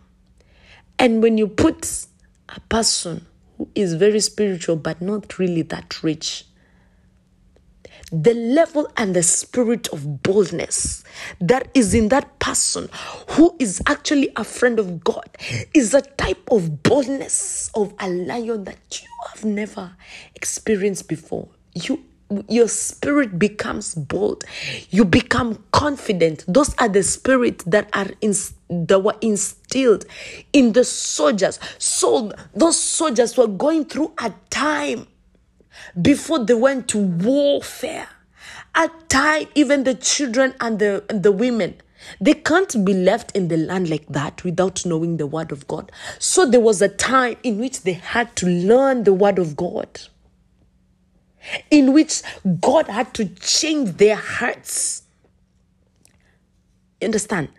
and 0.99 1.23
when 1.23 1.37
you 1.37 1.47
put 1.47 2.05
a 2.49 2.59
person 2.61 3.25
who 3.57 3.69
is 3.73 3.93
very 3.93 4.19
spiritual 4.19 4.75
but 4.75 5.01
not 5.01 5.39
really 5.39 5.61
that 5.63 6.03
rich, 6.03 6.45
the 8.11 8.33
level 8.33 8.91
and 8.97 9.15
the 9.15 9.23
spirit 9.23 9.87
of 9.89 10.23
boldness 10.23 11.03
that 11.39 11.69
is 11.73 11.93
in 11.93 12.09
that 12.09 12.39
person 12.39 12.89
who 13.29 13.55
is 13.59 13.81
actually 13.87 14.29
a 14.35 14.43
friend 14.43 14.79
of 14.79 15.03
God 15.03 15.29
is 15.73 15.93
a 15.93 16.01
type 16.01 16.49
of 16.51 16.83
boldness 16.83 17.69
of 17.75 17.93
a 17.99 18.09
lion 18.09 18.63
that 18.63 19.01
you 19.01 19.07
have 19.29 19.45
never 19.45 19.91
experienced 20.35 21.07
before. 21.07 21.47
You 21.75 22.03
your 22.47 22.67
spirit 22.67 23.39
becomes 23.39 23.95
bold. 23.95 24.43
You 24.91 25.03
become 25.03 25.63
confident. 25.71 26.45
Those 26.47 26.75
are 26.77 26.87
the 26.87 27.01
spirits 27.01 27.63
that 27.65 27.89
are 27.93 28.09
in, 28.21 28.33
that 28.69 28.99
were 28.99 29.15
instilled 29.21 30.05
in 30.53 30.73
the 30.73 30.83
soldiers. 30.83 31.59
So 31.79 32.31
those 32.53 32.79
soldiers 32.79 33.35
were 33.35 33.47
going 33.47 33.85
through 33.85 34.13
a 34.19 34.31
time 34.51 35.07
before 36.01 36.43
they 36.45 36.53
went 36.53 36.87
to 36.89 36.97
warfare 36.97 38.07
At 38.75 39.09
time 39.09 39.47
even 39.55 39.83
the 39.83 39.95
children 39.95 40.53
and 40.59 40.79
the 40.79 41.03
the 41.09 41.31
women 41.31 41.75
they 42.21 42.33
can't 42.33 42.85
be 42.85 42.93
left 42.93 43.35
in 43.35 43.49
the 43.49 43.57
land 43.57 43.89
like 43.89 44.07
that 44.07 44.43
without 44.43 44.85
knowing 44.85 45.17
the 45.17 45.27
word 45.27 45.51
of 45.51 45.67
God. 45.67 45.91
So 46.17 46.45
there 46.45 46.61
was 46.61 46.81
a 46.81 46.87
time 46.87 47.35
in 47.43 47.59
which 47.59 47.81
they 47.81 47.93
had 47.93 48.35
to 48.37 48.47
learn 48.47 49.03
the 49.03 49.13
word 49.13 49.37
of 49.37 49.57
God 49.57 49.99
in 51.69 51.93
which 51.93 52.21
God 52.61 52.87
had 52.87 53.13
to 53.15 53.25
change 53.25 53.97
their 53.97 54.15
hearts. 54.15 55.03
Understand? 57.01 57.49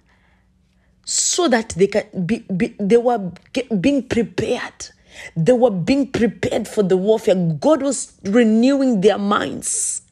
So 1.04 1.48
that 1.48 1.70
they 1.70 1.86
can 1.86 2.26
be, 2.26 2.40
be 2.56 2.74
they 2.78 2.96
were 2.96 3.32
being 3.80 4.06
prepared. 4.06 4.90
They 5.36 5.52
were 5.52 5.70
being 5.70 6.10
prepared 6.10 6.66
for 6.68 6.82
the 6.82 6.96
warfare. 6.96 7.34
God 7.34 7.82
was 7.82 8.12
renewing 8.24 9.00
their 9.00 9.18
minds. 9.18 10.02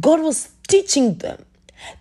God 0.00 0.20
was 0.20 0.50
teaching 0.66 1.16
them 1.18 1.44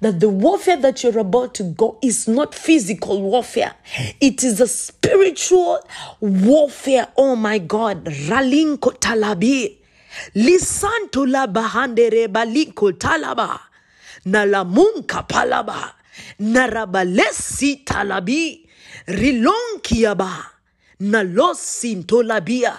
that 0.02 0.20
the 0.20 0.30
warfare 0.30 0.78
that 0.78 1.04
you're 1.04 1.20
about 1.20 1.54
to 1.56 1.64
go 1.64 1.98
is 2.02 2.28
not 2.28 2.56
physical 2.56 3.22
warfare, 3.22 3.76
it 4.20 4.44
is 4.44 4.60
a 4.60 4.68
spiritual 4.68 5.80
warfare. 6.20 7.08
Oh 7.16 7.36
my 7.36 7.60
God. 7.60 8.06
Ralinko 8.06 8.98
talabi. 9.00 9.78
Lisanto 10.36 11.30
la 11.30 11.48
bahandere 11.48 12.28
baliko 12.28 12.92
talaba. 12.92 13.60
Na 14.26 14.44
la 14.44 14.64
munka 14.64 15.28
palaba. 15.28 15.94
Narabalesi 16.40 17.84
talabi. 17.86 18.68
Rilonkiaba. 19.08 20.57
Na 21.00 21.24
losinto 21.24 22.24
labia. 22.24 22.76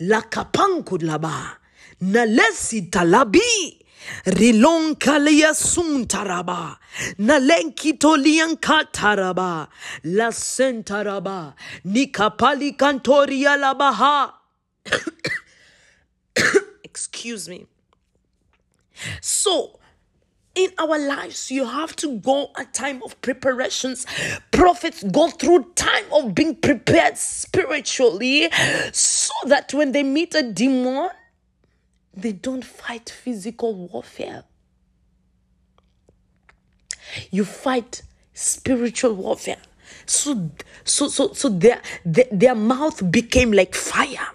La 0.00 0.22
kapanku 0.22 0.98
laba. 0.98 1.56
Na 2.00 2.24
lesi 2.24 2.90
talabi. 2.90 3.78
Rilon 4.26 4.96
kalia 4.96 5.54
suntaraba. 5.54 6.78
Nalenki 7.18 7.98
tolian 7.98 8.56
kataraba. 8.56 9.68
La 10.04 10.28
sentaraba. 10.30 11.54
Nikapali 11.84 12.76
kantoria 12.76 13.56
labaha. 13.56 14.32
Excuse 16.84 17.48
me. 17.48 17.66
So, 19.20 19.78
in 20.54 20.70
our 20.78 20.98
lives, 20.98 21.50
you 21.50 21.64
have 21.64 21.96
to 21.96 22.18
go 22.18 22.50
a 22.56 22.64
time 22.66 23.02
of 23.02 23.20
preparations. 23.22 24.06
Prophets 24.50 25.02
go 25.04 25.28
through 25.28 25.72
time 25.74 26.04
of 26.12 26.34
being 26.34 26.56
prepared 26.56 27.16
spiritually 27.16 28.50
so 28.92 29.32
that 29.46 29.72
when 29.72 29.92
they 29.92 30.02
meet 30.02 30.34
a 30.34 30.42
demon, 30.42 31.10
they 32.14 32.32
don't 32.32 32.64
fight 32.64 33.08
physical 33.08 33.74
warfare. 33.74 34.44
You 37.30 37.44
fight 37.44 38.02
spiritual 38.34 39.14
warfare. 39.14 39.58
So, 40.06 40.50
so, 40.84 41.08
so, 41.08 41.32
so 41.32 41.48
their, 41.48 41.80
their, 42.04 42.26
their 42.30 42.54
mouth 42.54 43.10
became 43.10 43.52
like 43.52 43.74
fire 43.74 44.28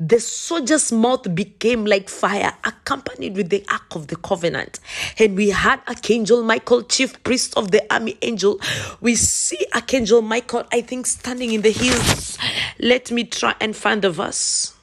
the 0.00 0.20
soldier's 0.20 0.92
mouth 0.92 1.34
became 1.34 1.84
like 1.84 2.08
fire, 2.08 2.52
accompanied 2.64 3.36
with 3.36 3.48
the 3.48 3.64
Ark 3.68 3.96
of 3.96 4.06
the 4.06 4.16
Covenant. 4.16 4.78
And 5.18 5.36
we 5.36 5.50
had 5.50 5.80
Archangel 5.88 6.44
Michael, 6.44 6.82
chief 6.84 7.20
priest 7.24 7.56
of 7.56 7.72
the 7.72 7.82
army 7.92 8.16
angel. 8.22 8.60
We 9.00 9.16
see 9.16 9.66
Archangel 9.74 10.22
Michael, 10.22 10.64
I 10.72 10.82
think, 10.82 11.06
standing 11.06 11.52
in 11.52 11.62
the 11.62 11.72
hills. 11.72 12.38
Let 12.78 13.10
me 13.10 13.24
try 13.24 13.56
and 13.60 13.74
find 13.74 14.02
the 14.02 14.10
verse. 14.10 14.77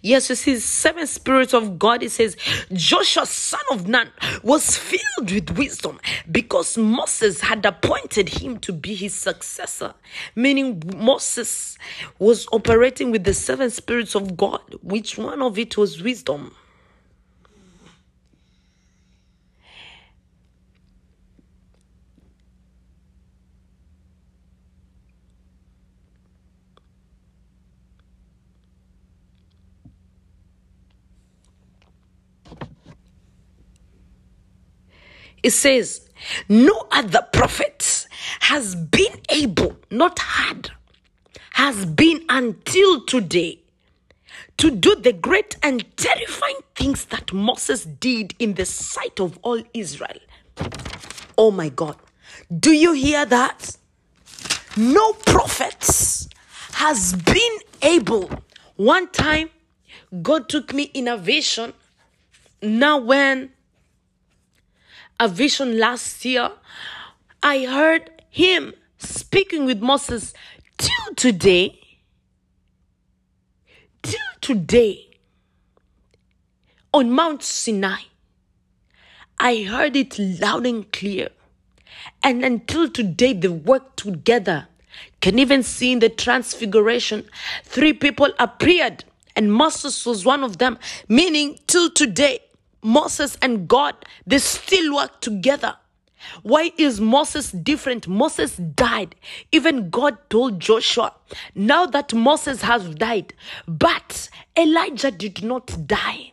Yes, 0.00 0.28
you 0.30 0.36
see, 0.36 0.58
seven 0.58 1.06
spirits 1.06 1.52
of 1.54 1.78
God. 1.78 2.02
It 2.02 2.10
says 2.10 2.36
Joshua, 2.72 3.26
son 3.26 3.60
of 3.70 3.88
Nun, 3.88 4.10
was 4.42 4.76
filled 4.76 5.30
with 5.30 5.50
wisdom 5.56 6.00
because 6.30 6.78
Moses 6.78 7.40
had 7.40 7.64
appointed 7.66 8.28
him 8.28 8.58
to 8.60 8.72
be 8.72 8.94
his 8.94 9.14
successor. 9.14 9.94
Meaning, 10.34 10.82
Moses 10.96 11.76
was 12.18 12.46
operating 12.52 13.10
with 13.10 13.24
the 13.24 13.34
seven 13.34 13.70
spirits 13.70 14.14
of 14.14 14.36
God, 14.36 14.62
which 14.82 15.18
one 15.18 15.42
of 15.42 15.58
it 15.58 15.76
was 15.76 16.02
wisdom. 16.02 16.54
It 35.42 35.50
says, 35.50 36.08
No 36.48 36.86
other 36.90 37.26
prophet 37.32 38.06
has 38.40 38.74
been 38.74 39.20
able, 39.30 39.76
not 39.90 40.18
had, 40.18 40.70
has 41.52 41.84
been 41.86 42.24
until 42.28 43.04
today 43.04 43.58
to 44.58 44.70
do 44.70 44.94
the 44.94 45.12
great 45.12 45.56
and 45.62 45.84
terrifying 45.96 46.58
things 46.76 47.06
that 47.06 47.32
Moses 47.32 47.84
did 47.84 48.34
in 48.38 48.54
the 48.54 48.64
sight 48.64 49.18
of 49.20 49.38
all 49.42 49.62
Israel. 49.74 50.18
Oh 51.36 51.50
my 51.50 51.68
God. 51.68 51.96
Do 52.56 52.72
you 52.72 52.92
hear 52.92 53.26
that? 53.26 53.76
No 54.76 55.12
prophet 55.14 56.28
has 56.74 57.14
been 57.14 57.58
able. 57.82 58.30
One 58.76 59.08
time, 59.08 59.50
God 60.22 60.48
took 60.48 60.72
me 60.72 60.84
in 60.94 61.08
a 61.08 61.16
vision. 61.16 61.72
Now, 62.62 62.98
when 62.98 63.50
a 65.22 65.28
vision 65.28 65.78
last 65.78 66.24
year, 66.24 66.50
I 67.44 67.64
heard 67.64 68.10
him 68.28 68.74
speaking 68.98 69.64
with 69.64 69.80
Moses 69.80 70.34
till 70.78 71.14
today. 71.14 71.78
Till 74.02 74.18
today, 74.40 75.20
on 76.92 77.12
Mount 77.12 77.44
Sinai, 77.44 78.00
I 79.38 79.62
heard 79.62 79.94
it 79.94 80.18
loud 80.18 80.66
and 80.66 80.90
clear. 80.90 81.28
And 82.24 82.44
until 82.44 82.90
today, 82.90 83.32
they 83.32 83.46
work 83.46 83.94
together. 83.94 84.66
Can 85.20 85.38
even 85.38 85.62
see 85.62 85.92
in 85.92 86.00
the 86.00 86.08
transfiguration, 86.08 87.26
three 87.62 87.92
people 87.92 88.32
appeared, 88.40 89.04
and 89.36 89.52
Moses 89.52 90.04
was 90.04 90.24
one 90.24 90.42
of 90.42 90.58
them. 90.58 90.78
Meaning, 91.08 91.60
till 91.68 91.90
today, 91.90 92.40
Moses 92.82 93.36
and 93.40 93.68
God, 93.68 93.94
they 94.26 94.38
still 94.38 94.94
work 94.94 95.20
together. 95.20 95.76
Why 96.42 96.72
is 96.78 97.00
Moses 97.00 97.50
different? 97.52 98.06
Moses 98.06 98.56
died. 98.56 99.14
Even 99.50 99.90
God 99.90 100.18
told 100.30 100.60
Joshua, 100.60 101.14
now 101.54 101.86
that 101.86 102.14
Moses 102.14 102.62
has 102.62 102.94
died, 102.94 103.34
but 103.66 104.28
Elijah 104.56 105.10
did 105.10 105.42
not 105.42 105.86
die. 105.86 106.32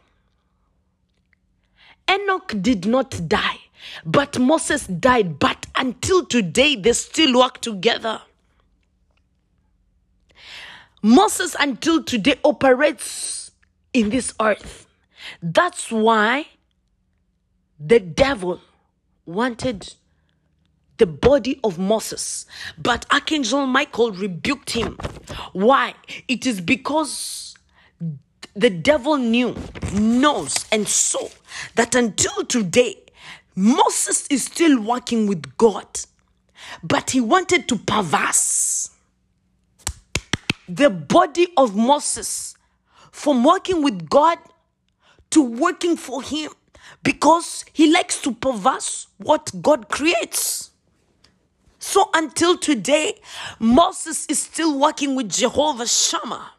Enoch 2.09 2.53
did 2.61 2.85
not 2.85 3.27
die, 3.27 3.59
but 4.05 4.39
Moses 4.39 4.87
died. 4.87 5.37
But 5.37 5.67
until 5.75 6.25
today, 6.25 6.75
they 6.75 6.93
still 6.93 7.37
work 7.39 7.61
together. 7.61 8.21
Moses, 11.01 11.55
until 11.59 12.03
today, 12.03 12.35
operates 12.43 13.51
in 13.93 14.09
this 14.09 14.33
earth. 14.41 14.87
That's 15.41 15.91
why 15.91 16.47
the 17.79 17.99
devil 17.99 18.59
wanted 19.25 19.93
the 20.97 21.05
body 21.05 21.59
of 21.63 21.79
Moses, 21.79 22.45
but 22.77 23.05
Archangel 23.11 23.65
Michael 23.65 24.11
rebuked 24.11 24.71
him. 24.71 24.97
Why? 25.53 25.93
It 26.27 26.45
is 26.45 26.59
because 26.59 27.55
the 28.53 28.69
devil 28.69 29.17
knew, 29.17 29.55
knows, 29.93 30.65
and 30.71 30.87
saw 30.87 31.29
that 31.75 31.95
until 31.95 32.43
today, 32.45 32.97
Moses 33.55 34.27
is 34.27 34.43
still 34.43 34.81
working 34.81 35.27
with 35.27 35.57
God, 35.57 35.87
but 36.83 37.11
he 37.11 37.21
wanted 37.21 37.67
to 37.69 37.77
perverse 37.77 38.89
the 40.67 40.89
body 40.89 41.47
of 41.57 41.75
Moses 41.75 42.55
from 43.11 43.43
working 43.43 43.81
with 43.83 44.09
God 44.09 44.37
to 45.31 45.41
working 45.41 45.95
for 45.97 46.21
him 46.21 46.51
because 47.03 47.65
he 47.73 47.91
likes 47.91 48.21
to 48.21 48.33
perverse 48.33 49.07
what 49.17 49.51
God 49.61 49.89
creates. 49.89 50.71
So 51.79 52.09
until 52.13 52.57
today, 52.57 53.19
Moses 53.59 54.25
is 54.27 54.39
still 54.41 54.77
working 54.77 55.15
with 55.15 55.29
Jehovah 55.29 55.87
Shammah, 55.87 56.51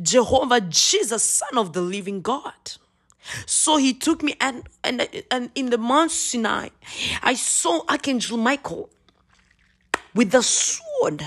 Jehovah 0.00 0.60
Jesus, 0.60 1.22
Son 1.24 1.56
of 1.56 1.72
the 1.72 1.80
Living 1.80 2.20
God. 2.20 2.52
So 3.46 3.76
he 3.76 3.92
took 3.94 4.22
me 4.22 4.34
and 4.40 4.68
and 4.84 5.06
and 5.30 5.50
in 5.54 5.70
the 5.70 5.78
Mount 5.78 6.10
Sinai, 6.10 6.68
I 7.22 7.34
saw 7.34 7.82
Archangel 7.88 8.38
Michael 8.38 8.88
with 10.14 10.30
the 10.30 10.42
sword, 10.42 11.24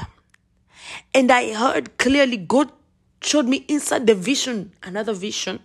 and 1.13 1.31
I 1.31 1.53
heard 1.53 1.97
clearly 1.97 2.37
God 2.37 2.71
showed 3.21 3.47
me 3.47 3.65
inside 3.67 4.07
the 4.07 4.15
vision, 4.15 4.71
another 4.83 5.13
vision 5.13 5.59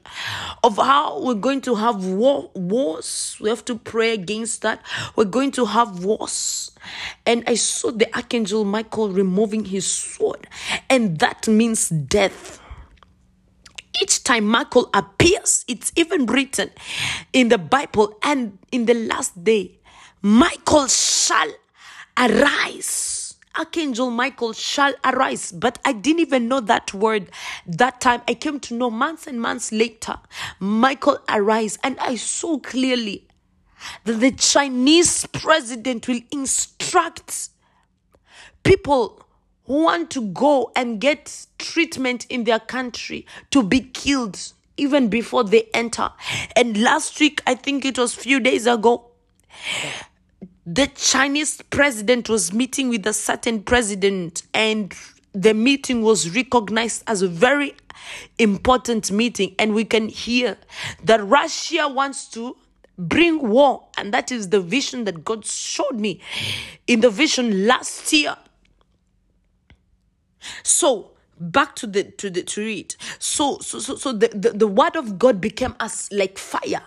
of 0.62 0.76
how 0.76 1.20
we're 1.22 1.34
going 1.34 1.62
to 1.62 1.74
have 1.74 2.04
war, 2.04 2.50
wars. 2.54 3.36
We 3.40 3.48
have 3.48 3.64
to 3.64 3.76
pray 3.76 4.12
against 4.12 4.62
that. 4.62 4.84
We're 5.16 5.24
going 5.24 5.52
to 5.52 5.64
have 5.64 6.04
wars. 6.04 6.70
And 7.24 7.42
I 7.46 7.54
saw 7.54 7.90
the 7.90 8.14
archangel 8.14 8.64
Michael 8.64 9.08
removing 9.08 9.64
his 9.64 9.86
sword, 9.86 10.46
and 10.90 11.18
that 11.18 11.48
means 11.48 11.88
death. 11.88 12.60
Each 14.02 14.22
time 14.22 14.44
Michael 14.44 14.90
appears, 14.92 15.64
it's 15.66 15.90
even 15.96 16.26
written 16.26 16.70
in 17.32 17.48
the 17.48 17.58
Bible, 17.58 18.18
and 18.22 18.58
in 18.70 18.84
the 18.84 18.94
last 18.94 19.42
day, 19.42 19.78
Michael 20.20 20.86
shall 20.88 21.50
arise 22.18 23.15
Archangel 23.58 24.10
Michael 24.10 24.52
shall 24.52 24.94
arise. 25.04 25.52
But 25.52 25.78
I 25.84 25.92
didn't 25.92 26.20
even 26.20 26.48
know 26.48 26.60
that 26.60 26.94
word 26.94 27.30
that 27.66 28.00
time. 28.00 28.22
I 28.28 28.34
came 28.34 28.60
to 28.60 28.74
know 28.74 28.90
months 28.90 29.26
and 29.26 29.40
months 29.40 29.72
later. 29.72 30.16
Michael 30.60 31.18
arise. 31.28 31.78
And 31.82 31.98
I 32.00 32.16
saw 32.16 32.58
clearly 32.58 33.26
that 34.04 34.20
the 34.20 34.32
Chinese 34.32 35.26
president 35.26 36.08
will 36.08 36.20
instruct 36.32 37.50
people 38.64 39.22
who 39.66 39.84
want 39.84 40.10
to 40.10 40.22
go 40.22 40.70
and 40.76 41.00
get 41.00 41.46
treatment 41.58 42.26
in 42.28 42.44
their 42.44 42.60
country 42.60 43.26
to 43.50 43.62
be 43.62 43.80
killed 43.80 44.52
even 44.76 45.08
before 45.08 45.44
they 45.44 45.68
enter. 45.74 46.10
And 46.54 46.76
last 46.82 47.18
week, 47.20 47.42
I 47.46 47.54
think 47.54 47.84
it 47.84 47.98
was 47.98 48.14
few 48.14 48.40
days 48.40 48.66
ago, 48.66 49.10
the 50.66 50.88
Chinese 50.88 51.62
president 51.70 52.28
was 52.28 52.52
meeting 52.52 52.88
with 52.88 53.06
a 53.06 53.12
certain 53.12 53.62
president, 53.62 54.42
and 54.52 54.92
the 55.32 55.54
meeting 55.54 56.02
was 56.02 56.34
recognized 56.34 57.04
as 57.06 57.22
a 57.22 57.28
very 57.28 57.74
important 58.38 59.12
meeting. 59.12 59.54
And 59.60 59.74
we 59.74 59.84
can 59.84 60.08
hear 60.08 60.56
that 61.04 61.24
Russia 61.24 61.86
wants 61.88 62.28
to 62.30 62.56
bring 62.98 63.48
war, 63.48 63.86
and 63.96 64.12
that 64.12 64.32
is 64.32 64.48
the 64.48 64.60
vision 64.60 65.04
that 65.04 65.24
God 65.24 65.46
showed 65.46 66.00
me 66.00 66.20
in 66.88 67.00
the 67.00 67.10
vision 67.10 67.68
last 67.68 68.12
year. 68.12 68.36
So, 70.64 71.12
back 71.38 71.76
to 71.76 71.86
the 71.86 72.04
to 72.04 72.30
the 72.30 72.42
to 72.42 72.64
read 72.64 72.94
so 73.18 73.58
so 73.58 73.78
so, 73.78 73.94
so 73.96 74.10
the, 74.12 74.28
the 74.28 74.50
the 74.52 74.66
word 74.66 74.96
of 74.96 75.18
god 75.18 75.38
became 75.38 75.74
as 75.80 76.08
like 76.10 76.38
fire 76.38 76.80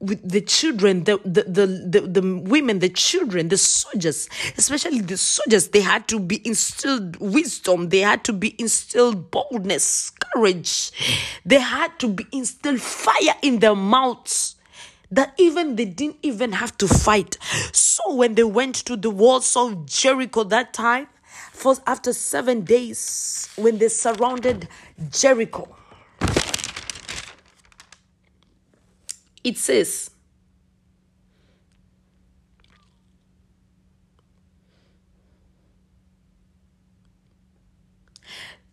with 0.00 0.26
the 0.26 0.40
children, 0.40 1.04
the, 1.04 1.18
the, 1.24 1.42
the, 1.44 2.00
the, 2.00 2.42
women, 2.44 2.78
the 2.78 2.88
children, 2.88 3.48
the 3.48 3.58
soldiers, 3.58 4.28
especially 4.56 5.02
the 5.02 5.16
soldiers, 5.16 5.68
they 5.68 5.82
had 5.82 6.08
to 6.08 6.18
be 6.18 6.40
instilled 6.46 7.16
wisdom, 7.18 7.90
they 7.90 8.00
had 8.00 8.24
to 8.24 8.32
be 8.32 8.56
instilled 8.58 9.30
boldness, 9.30 10.10
courage, 10.10 10.90
they 11.44 11.60
had 11.60 11.98
to 11.98 12.08
be 12.08 12.26
instilled 12.32 12.80
fire 12.80 13.34
in 13.42 13.58
their 13.58 13.74
mouths 13.74 14.56
that 15.10 15.34
even 15.36 15.76
they 15.76 15.84
didn't 15.84 16.16
even 16.22 16.52
have 16.52 16.76
to 16.78 16.88
fight. 16.88 17.36
So 17.72 18.14
when 18.14 18.36
they 18.36 18.44
went 18.44 18.76
to 18.86 18.96
the 18.96 19.10
walls 19.10 19.56
of 19.56 19.84
Jericho 19.86 20.44
that 20.44 20.72
time, 20.72 21.08
for 21.52 21.74
after 21.86 22.12
seven 22.12 22.62
days, 22.62 23.48
when 23.56 23.78
they 23.78 23.88
surrounded 23.88 24.68
Jericho, 25.10 25.68
it 29.44 29.58
says, 29.58 30.10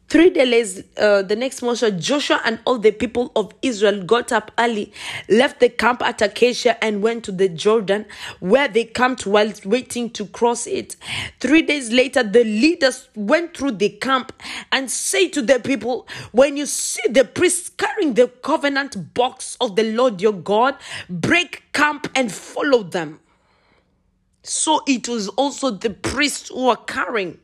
Three 0.09 0.29
days, 0.29 0.83
uh, 0.95 1.21
the 1.21 1.35
next 1.35 1.61
morning, 1.61 1.99
Joshua 1.99 2.39
and 2.45 2.59
all 2.63 2.77
the 2.77 2.91
people 2.91 3.29
of 3.35 3.51
Israel 3.61 4.03
got 4.03 4.31
up 4.31 4.53
early, 4.57 4.93
left 5.27 5.59
the 5.59 5.67
camp 5.67 6.01
at 6.01 6.21
Acacia, 6.21 6.81
and 6.81 7.03
went 7.03 7.25
to 7.25 7.33
the 7.33 7.49
Jordan, 7.49 8.05
where 8.39 8.69
they 8.69 8.85
camped 8.85 9.25
while 9.25 9.51
waiting 9.65 10.09
to 10.11 10.25
cross 10.27 10.65
it. 10.65 10.95
Three 11.41 11.61
days 11.61 11.91
later, 11.91 12.23
the 12.23 12.45
leaders 12.45 13.09
went 13.15 13.57
through 13.57 13.73
the 13.73 13.89
camp 13.89 14.31
and 14.71 14.89
said 14.89 15.33
to 15.33 15.41
the 15.41 15.59
people, 15.59 16.07
When 16.31 16.55
you 16.55 16.67
see 16.67 17.03
the 17.09 17.25
priests 17.25 17.67
carrying 17.67 18.13
the 18.13 18.29
covenant 18.29 19.13
box 19.13 19.57
of 19.59 19.75
the 19.75 19.91
Lord 19.91 20.21
your 20.21 20.31
God, 20.31 20.77
break 21.09 21.63
camp 21.73 22.07
and 22.15 22.31
follow 22.31 22.83
them. 22.83 23.19
So 24.43 24.83
it 24.87 25.09
was 25.09 25.27
also 25.27 25.69
the 25.71 25.89
priests 25.89 26.47
who 26.47 26.67
were 26.67 26.77
carrying 26.77 27.39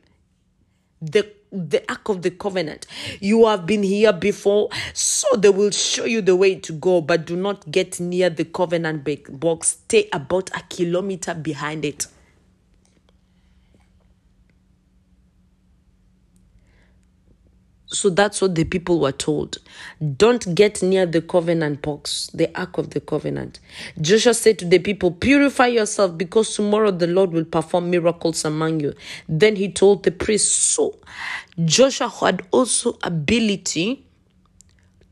the 1.02 1.30
the 1.54 1.82
ark 1.88 2.08
of 2.08 2.22
the 2.22 2.30
covenant. 2.30 2.86
You 3.20 3.46
have 3.46 3.66
been 3.66 3.82
here 3.82 4.12
before, 4.12 4.68
so 4.92 5.28
they 5.36 5.50
will 5.50 5.70
show 5.70 6.04
you 6.04 6.20
the 6.20 6.36
way 6.36 6.56
to 6.56 6.72
go, 6.72 7.00
but 7.00 7.24
do 7.26 7.36
not 7.36 7.70
get 7.70 8.00
near 8.00 8.28
the 8.28 8.44
covenant 8.44 9.04
box. 9.40 9.68
Stay 9.68 10.08
about 10.12 10.50
a 10.56 10.62
kilometer 10.68 11.34
behind 11.34 11.84
it. 11.84 12.06
So 17.94 18.10
that's 18.10 18.40
what 18.42 18.54
the 18.54 18.64
people 18.64 19.00
were 19.00 19.12
told. 19.12 19.58
Don't 20.16 20.54
get 20.54 20.82
near 20.82 21.06
the 21.06 21.22
covenant 21.22 21.80
box, 21.80 22.28
the 22.34 22.50
ark 22.58 22.78
of 22.78 22.90
the 22.90 23.00
covenant. 23.00 23.60
Joshua 24.00 24.34
said 24.34 24.58
to 24.58 24.64
the 24.64 24.80
people, 24.80 25.12
Purify 25.12 25.68
yourself 25.68 26.18
because 26.18 26.54
tomorrow 26.54 26.90
the 26.90 27.06
Lord 27.06 27.32
will 27.32 27.44
perform 27.44 27.90
miracles 27.90 28.44
among 28.44 28.80
you. 28.80 28.94
Then 29.28 29.56
he 29.56 29.70
told 29.70 30.02
the 30.02 30.10
priests, 30.10 30.52
So 30.52 30.98
Joshua 31.64 32.08
had 32.08 32.42
also 32.50 32.98
ability 33.02 34.04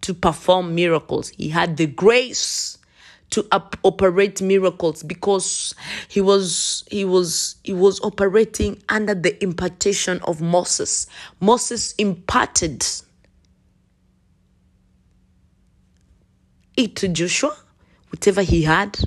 to 0.01 0.15
perform 0.15 0.75
miracles. 0.75 1.29
He 1.31 1.49
had 1.49 1.77
the 1.77 1.87
grace 1.87 2.79
to 3.33 3.47
up, 3.51 3.77
operate 3.83 4.41
miracles 4.41 5.03
because 5.03 5.75
he 6.09 6.21
was 6.21 6.85
he 6.91 7.05
was 7.05 7.57
he 7.65 7.73
was 7.73 8.01
operating 8.03 8.81
under 8.89 9.15
the 9.15 9.43
impartation 9.43 10.21
of 10.25 10.41
Moses. 10.41 11.07
Moses 11.41 11.95
imparted 11.95 12.85
it 16.77 16.97
to 16.97 17.09
Joshua, 17.09 17.57
whatever 18.11 18.43
he 18.43 18.63
had. 18.63 18.99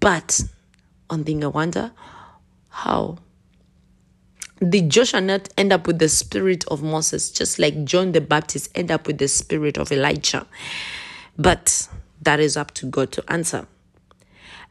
But 0.00 0.42
one 1.08 1.24
thing 1.24 1.42
I 1.44 1.48
wonder, 1.48 1.92
how 2.68 3.18
did 4.66 4.90
Joshua 4.90 5.20
not 5.20 5.48
end 5.56 5.72
up 5.72 5.86
with 5.86 5.98
the 5.98 6.08
spirit 6.08 6.64
of 6.68 6.82
Moses, 6.82 7.30
just 7.30 7.58
like 7.58 7.84
John 7.84 8.12
the 8.12 8.20
Baptist 8.20 8.70
end 8.74 8.90
up 8.90 9.06
with 9.06 9.18
the 9.18 9.28
spirit 9.28 9.78
of 9.78 9.90
Elijah? 9.92 10.46
But 11.38 11.88
that 12.26 12.40
is 12.40 12.56
up 12.56 12.72
to 12.72 12.86
God 12.86 13.12
to 13.12 13.24
answer. 13.32 13.66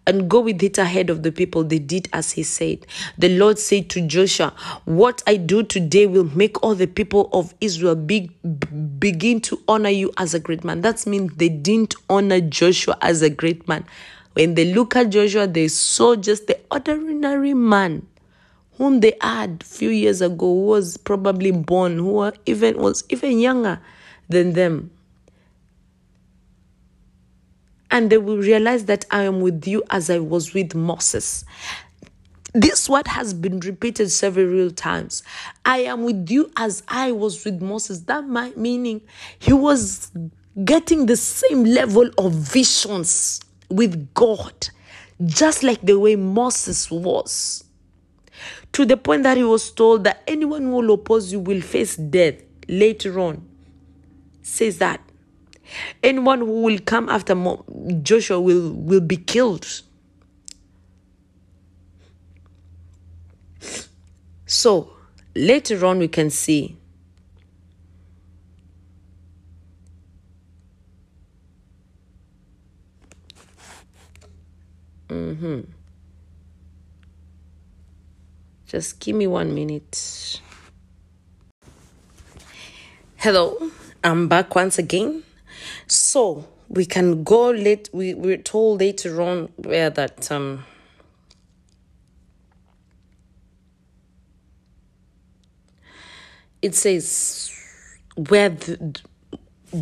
And 0.06 0.30
go 0.30 0.42
with 0.42 0.62
it 0.62 0.78
ahead 0.78 1.10
of 1.10 1.24
the 1.24 1.32
people. 1.32 1.64
They 1.64 1.80
did 1.80 2.10
as 2.14 2.34
he 2.34 2.44
said. 2.44 2.86
The 3.18 3.30
Lord 3.40 3.58
said 3.58 3.90
to 3.92 4.02
Joshua, 4.02 4.54
What 4.84 5.24
I 5.26 5.38
do 5.38 5.64
today 5.64 6.06
will 6.06 6.26
make 6.36 6.62
all 6.62 6.76
the 6.76 6.86
people 6.86 7.28
of 7.34 7.56
Israel 7.60 7.96
be, 7.96 8.30
begin 9.00 9.42
to 9.42 9.60
honor 9.68 9.90
you 9.90 10.12
as 10.18 10.36
a 10.36 10.40
great 10.40 10.64
man. 10.64 10.82
That 10.82 11.08
means 11.08 11.34
they 11.38 11.50
didn't 11.50 11.96
honor 12.08 12.40
Joshua 12.40 12.98
as 13.02 13.24
a 13.24 13.32
great 13.32 13.68
man. 13.68 13.86
When 14.34 14.54
they 14.54 14.72
look 14.72 14.96
at 14.96 15.10
Joshua, 15.10 15.48
they 15.48 15.70
saw 15.70 16.16
just 16.16 16.46
the 16.46 16.60
ordinary 16.70 17.56
man 17.56 18.06
whom 18.78 19.00
they 19.00 19.14
had 19.22 19.64
few 19.64 19.90
years 19.90 20.22
ago, 20.22 20.46
who 20.46 20.66
was 20.66 20.98
probably 20.98 21.52
born, 21.52 21.98
who 21.98 22.32
even 22.46 22.78
was 22.78 23.06
even 23.10 23.40
younger 23.40 23.80
than 24.28 24.54
them 24.54 24.92
and 27.96 28.10
they 28.10 28.18
will 28.18 28.40
realize 28.40 28.84
that 28.86 29.06
I 29.10 29.24
am 29.24 29.40
with 29.40 29.66
you 29.66 29.82
as 29.90 30.10
I 30.10 30.20
was 30.20 30.54
with 30.54 30.76
Moses. 30.76 31.46
This 32.54 32.90
word 32.90 33.08
has 33.08 33.34
been 33.34 33.62
repeated 33.62 34.12
several 34.12 34.70
times. 34.72 35.24
I 35.64 35.78
am 35.84 36.04
with 36.04 36.30
you 36.30 36.52
as 36.58 36.84
I 36.90 37.14
was 37.14 37.46
with 37.46 37.62
Moses. 37.62 38.02
That 38.02 38.28
might 38.28 38.58
meaning 38.58 39.00
he 39.40 39.54
was 39.54 40.12
getting 40.66 41.06
the 41.06 41.16
same 41.16 41.64
level 41.64 42.10
of 42.18 42.34
visions 42.34 43.40
with 43.70 44.14
God, 44.14 44.68
just 45.24 45.64
like 45.64 45.80
the 45.82 45.98
way 45.98 46.18
Moses 46.18 46.92
was. 46.92 47.64
To 48.74 48.86
the 48.86 48.98
point 48.98 49.24
that 49.24 49.38
he 49.38 49.44
was 49.46 49.72
told 49.72 50.04
that 50.04 50.22
anyone 50.28 50.64
who 50.64 50.72
will 50.72 50.96
oppose 50.96 51.32
you 51.32 51.40
will 51.40 51.62
face 51.62 51.96
death 51.96 52.42
later 52.68 53.22
on. 53.22 53.48
Says 54.42 54.80
that 54.80 55.00
Anyone 56.04 56.40
who 56.40 56.62
will 56.62 56.80
come 56.80 57.10
after 57.10 57.36
Joshua 58.02 58.40
will, 58.40 58.72
will 58.72 59.02
be 59.02 59.18
killed. 59.18 59.82
So 64.46 64.94
later 65.36 65.86
on, 65.86 66.00
we 66.00 66.08
can 66.08 66.30
see 66.30 66.78
Mm-hmm. 75.16 75.62
Just 78.66 79.00
give 79.00 79.16
me 79.16 79.28
one 79.28 79.54
minute. 79.54 80.42
Hello, 83.18 83.72
I'm 84.04 84.28
back 84.28 84.54
once 84.56 84.78
again. 84.78 85.24
So 85.88 86.48
we 86.70 86.86
can 86.86 87.24
go 87.24 87.50
late. 87.52 87.90
We 87.94 88.14
we're 88.14 88.38
told 88.38 88.80
later 88.80 89.22
on 89.22 89.50
where 89.58 89.90
that 89.90 90.32
um. 90.32 90.66
It 96.62 96.74
says 96.74 97.52
where 98.16 98.50
the, 98.50 99.00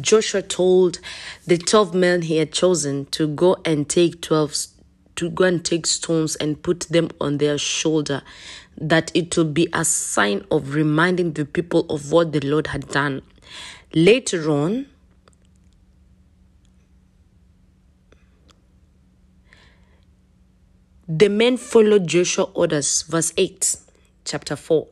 Joshua 0.01 0.41
told 0.41 0.99
the 1.45 1.57
12 1.57 1.93
men 1.93 2.23
he 2.23 2.37
had 2.37 2.51
chosen 2.51 3.05
to 3.07 3.27
go 3.27 3.57
and 3.63 3.87
take 3.87 4.21
12 4.21 4.67
to 5.15 5.29
go 5.29 5.43
and 5.45 5.63
take 5.63 5.85
stones 5.85 6.35
and 6.37 6.61
put 6.61 6.81
them 6.89 7.09
on 7.21 7.37
their 7.37 7.57
shoulder 7.57 8.23
that 8.77 9.11
it 9.13 9.37
will 9.37 9.45
be 9.45 9.67
a 9.73 9.85
sign 9.85 10.45
of 10.49 10.73
reminding 10.73 11.33
the 11.33 11.45
people 11.45 11.85
of 11.89 12.11
what 12.11 12.31
the 12.31 12.39
Lord 12.39 12.67
had 12.67 12.87
done. 12.89 13.21
Later 13.93 14.49
on, 14.49 14.87
The 21.07 21.27
men 21.27 21.57
followed 21.57 22.07
Joshua's 22.07 22.49
orders. 22.53 23.01
Verse 23.01 23.33
8, 23.35 23.75
chapter 24.23 24.55
4. 24.55 24.87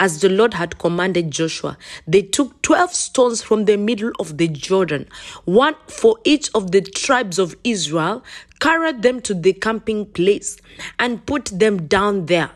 As 0.00 0.20
the 0.20 0.28
Lord 0.28 0.54
had 0.54 0.80
commanded 0.80 1.30
Joshua, 1.30 1.78
they 2.04 2.22
took 2.22 2.60
12 2.62 2.92
stones 2.92 3.42
from 3.42 3.66
the 3.66 3.76
middle 3.76 4.10
of 4.18 4.38
the 4.38 4.48
Jordan, 4.48 5.06
one 5.44 5.76
for 5.86 6.18
each 6.24 6.50
of 6.52 6.72
the 6.72 6.80
tribes 6.80 7.38
of 7.38 7.54
Israel, 7.62 8.24
carried 8.58 9.02
them 9.02 9.20
to 9.20 9.34
the 9.34 9.52
camping 9.52 10.06
place, 10.06 10.56
and 10.98 11.24
put 11.26 11.44
them 11.46 11.86
down 11.86 12.26
there. 12.26 12.50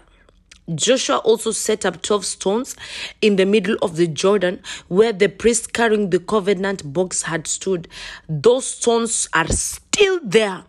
Joshua 0.74 1.18
also 1.18 1.52
set 1.52 1.86
up 1.86 2.02
12 2.02 2.24
stones 2.24 2.74
in 3.22 3.36
the 3.36 3.46
middle 3.46 3.76
of 3.82 3.94
the 3.94 4.08
Jordan 4.08 4.60
where 4.88 5.12
the 5.12 5.28
priest 5.28 5.72
carrying 5.72 6.10
the 6.10 6.18
covenant 6.18 6.92
box 6.92 7.22
had 7.22 7.46
stood. 7.46 7.86
Those 8.28 8.66
stones 8.66 9.28
are 9.32 9.46
still 9.46 10.18
there 10.24 10.64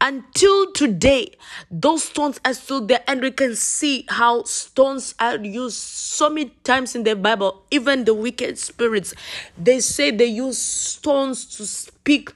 until 0.00 0.72
today, 0.72 1.32
those 1.70 2.04
stones 2.04 2.40
are 2.44 2.54
still 2.54 2.86
there, 2.86 3.02
and 3.06 3.20
we 3.20 3.30
can 3.30 3.56
see 3.56 4.04
how 4.08 4.44
stones 4.44 5.14
are 5.18 5.36
used 5.36 5.76
so 5.76 6.28
many 6.30 6.50
times 6.64 6.94
in 6.94 7.04
the 7.04 7.16
Bible. 7.16 7.64
Even 7.70 8.04
the 8.04 8.14
wicked 8.14 8.58
spirits, 8.58 9.14
they 9.56 9.80
say 9.80 10.10
they 10.10 10.26
use 10.26 10.58
stones 10.58 11.44
to 11.56 11.66
speak. 11.66 12.32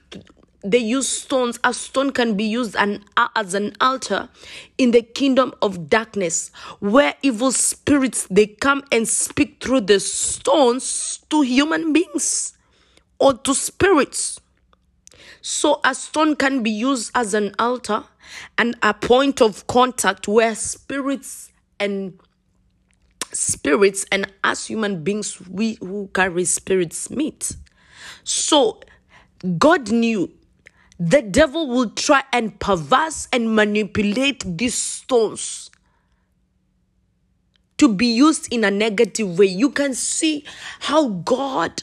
They 0.61 0.79
use 0.79 1.07
stones. 1.07 1.57
A 1.63 1.73
stone 1.73 2.11
can 2.11 2.35
be 2.35 2.43
used 2.43 2.75
an, 2.75 3.05
as 3.35 3.53
an 3.53 3.75
altar 3.79 4.27
in 4.77 4.91
the 4.91 5.01
kingdom 5.01 5.53
of 5.61 5.89
darkness, 5.89 6.51
where 6.79 7.15
evil 7.21 7.53
spirits 7.53 8.27
they 8.29 8.47
come 8.47 8.83
and 8.91 9.07
speak 9.07 9.63
through 9.63 9.81
the 9.81 10.01
stones 10.01 11.19
to 11.29 11.41
human 11.43 11.93
beings 11.93 12.57
or 13.19 13.33
to 13.33 13.53
spirits. 13.55 14.41
So 15.41 15.79
a 15.83 15.95
stone 15.95 16.35
can 16.35 16.63
be 16.63 16.71
used 16.71 17.11
as 17.15 17.33
an 17.33 17.55
altar 17.59 18.03
and 18.57 18.75
a 18.81 18.93
point 18.93 19.41
of 19.41 19.65
contact 19.67 20.27
where 20.27 20.55
spirits 20.55 21.51
and 21.79 22.19
spirits 23.31 24.05
and 24.11 24.31
as 24.43 24.65
human 24.65 25.03
beings 25.03 25.39
we 25.49 25.75
who 25.75 26.09
carry 26.13 26.45
spirits 26.45 27.09
meet. 27.09 27.55
So 28.23 28.81
God 29.57 29.91
knew 29.91 30.31
the 30.99 31.21
devil 31.21 31.67
will 31.67 31.91
try 31.91 32.23
and 32.33 32.59
perverse 32.59 33.27
and 33.31 33.55
manipulate 33.55 34.43
these 34.45 34.75
stones 34.75 35.71
to 37.77 37.87
be 37.87 38.07
used 38.07 38.51
in 38.51 38.65
a 38.65 38.71
negative 38.71 39.39
way. 39.39 39.45
You 39.45 39.69
can 39.69 39.93
see 39.93 40.43
how 40.79 41.07
God 41.07 41.81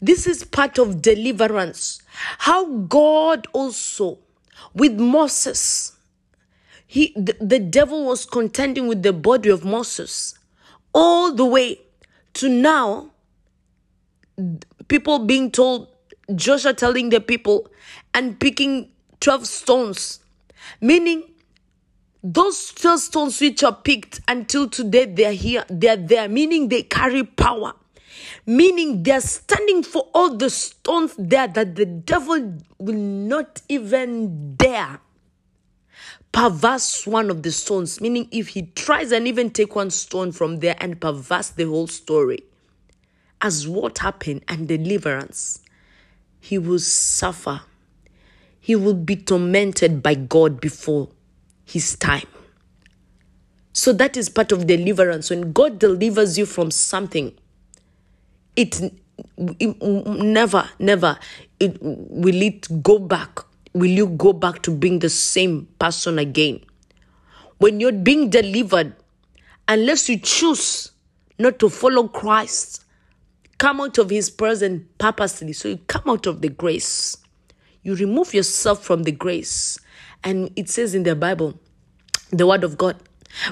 this 0.00 0.26
is 0.26 0.44
part 0.44 0.78
of 0.78 1.02
deliverance. 1.02 2.02
How 2.38 2.66
God 2.66 3.46
also, 3.52 4.18
with 4.74 5.00
Moses, 5.00 5.96
he 6.86 7.12
the, 7.16 7.36
the 7.40 7.58
devil 7.58 8.04
was 8.04 8.24
contending 8.24 8.86
with 8.86 9.02
the 9.02 9.12
body 9.12 9.48
of 9.48 9.64
Moses 9.64 10.38
all 10.94 11.32
the 11.32 11.44
way 11.44 11.80
to 12.34 12.48
now 12.48 13.10
people 14.88 15.18
being 15.20 15.50
told 15.50 15.88
Joshua 16.34 16.74
telling 16.74 17.10
the 17.10 17.20
people 17.20 17.68
and 18.14 18.38
picking 18.38 18.90
12 19.20 19.46
stones 19.46 20.20
meaning 20.80 21.24
those 22.22 22.72
12 22.72 23.00
stones 23.00 23.40
which 23.40 23.62
are 23.62 23.74
picked 23.74 24.20
until 24.28 24.68
today 24.68 25.06
they're 25.06 25.32
here 25.32 25.64
they're 25.68 25.96
there 25.96 26.28
meaning 26.28 26.68
they 26.68 26.82
carry 26.82 27.24
power 27.24 27.74
meaning 28.46 29.02
they're 29.02 29.20
standing 29.20 29.82
for 29.82 30.08
all 30.14 30.36
the 30.36 30.48
stones 30.48 31.14
there 31.18 31.48
that 31.48 31.74
the 31.74 31.84
devil 31.84 32.58
will 32.78 32.94
not 32.94 33.60
even 33.68 34.54
dare 34.56 35.00
perverse 36.32 37.06
one 37.06 37.30
of 37.30 37.42
the 37.42 37.50
stones 37.50 38.00
meaning 38.00 38.28
if 38.30 38.48
he 38.48 38.62
tries 38.62 39.10
and 39.10 39.26
even 39.26 39.50
take 39.50 39.74
one 39.74 39.90
stone 39.90 40.30
from 40.30 40.60
there 40.60 40.76
and 40.78 41.00
perverse 41.00 41.50
the 41.50 41.64
whole 41.64 41.86
story 41.86 42.38
as 43.40 43.68
what 43.68 43.98
happened 43.98 44.42
and 44.48 44.68
deliverance, 44.68 45.60
he 46.40 46.58
will 46.58 46.78
suffer. 46.78 47.62
He 48.60 48.74
will 48.74 48.94
be 48.94 49.16
tormented 49.16 50.02
by 50.02 50.14
God 50.14 50.60
before 50.60 51.08
his 51.64 51.96
time. 51.96 52.26
So 53.72 53.92
that 53.92 54.16
is 54.16 54.28
part 54.28 54.52
of 54.52 54.66
deliverance. 54.66 55.30
When 55.30 55.52
God 55.52 55.78
delivers 55.78 56.38
you 56.38 56.46
from 56.46 56.70
something, 56.70 57.36
it, 58.56 58.80
it 59.60 59.82
never, 59.82 60.68
never 60.78 61.18
it, 61.60 61.78
will 61.80 62.42
it 62.42 62.82
go 62.82 62.98
back. 62.98 63.40
Will 63.72 63.90
you 63.90 64.06
go 64.06 64.32
back 64.32 64.62
to 64.62 64.70
being 64.70 65.00
the 65.00 65.10
same 65.10 65.68
person 65.78 66.18
again? 66.18 66.64
When 67.58 67.80
you're 67.80 67.92
being 67.92 68.30
delivered, 68.30 68.94
unless 69.68 70.08
you 70.08 70.18
choose 70.18 70.92
not 71.38 71.58
to 71.58 71.68
follow 71.68 72.08
Christ, 72.08 72.84
come 73.58 73.80
out 73.80 73.98
of 73.98 74.10
his 74.10 74.30
presence 74.30 74.84
purposely. 74.98 75.52
So 75.52 75.68
you 75.68 75.78
come 75.86 76.04
out 76.06 76.26
of 76.26 76.40
the 76.40 76.48
grace. 76.48 77.16
You 77.82 77.94
remove 77.94 78.34
yourself 78.34 78.82
from 78.82 79.02
the 79.04 79.12
grace. 79.12 79.78
And 80.24 80.50
it 80.56 80.68
says 80.68 80.94
in 80.94 81.02
the 81.02 81.14
Bible, 81.14 81.58
the 82.30 82.46
word 82.46 82.64
of 82.64 82.76
God, 82.76 82.96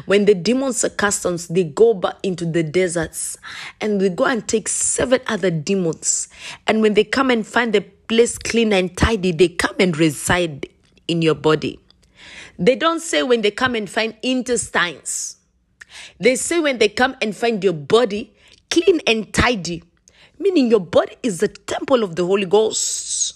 when 0.07 0.25
the 0.25 0.35
demons 0.35 0.85
are 0.85 0.91
cast 0.91 1.25
they 1.55 1.65
go 1.65 1.95
back 1.95 2.17
into 2.23 2.45
the 2.45 2.63
deserts 2.63 3.37
and 3.81 4.01
they 4.01 4.09
go 4.09 4.25
and 4.25 4.47
take 4.47 4.69
seven 4.69 5.21
other 5.27 5.51
demons. 5.51 6.29
And 6.67 6.83
when 6.83 6.95
they 6.95 7.05
come 7.05 7.31
and 7.31 7.47
find 7.47 7.73
the 7.73 7.81
place 7.81 8.39
clean 8.39 8.73
and 8.73 8.97
tidy, 8.97 9.33
they 9.33 9.49
come 9.49 9.77
and 9.79 9.97
reside 9.97 10.69
in 11.09 11.23
your 11.23 11.35
body. 11.35 11.81
They 12.59 12.77
don't 12.77 13.01
say 13.01 13.23
when 13.23 13.43
they 13.43 13.51
come 13.51 13.75
and 13.75 13.89
find 13.89 14.17
intestines. 14.23 15.37
They 16.19 16.37
say 16.37 16.61
when 16.61 16.79
they 16.79 16.89
come 16.89 17.17
and 17.21 17.37
find 17.37 17.63
your 17.63 17.73
body 17.73 18.35
clean 18.71 19.01
and 19.07 19.33
tidy, 19.33 19.83
meaning 20.39 20.69
your 20.69 20.81
body 20.81 21.17
is 21.23 21.39
the 21.41 21.49
temple 21.49 22.03
of 22.03 22.17
the 22.17 22.25
Holy 22.25 22.47
Ghost. 22.47 23.35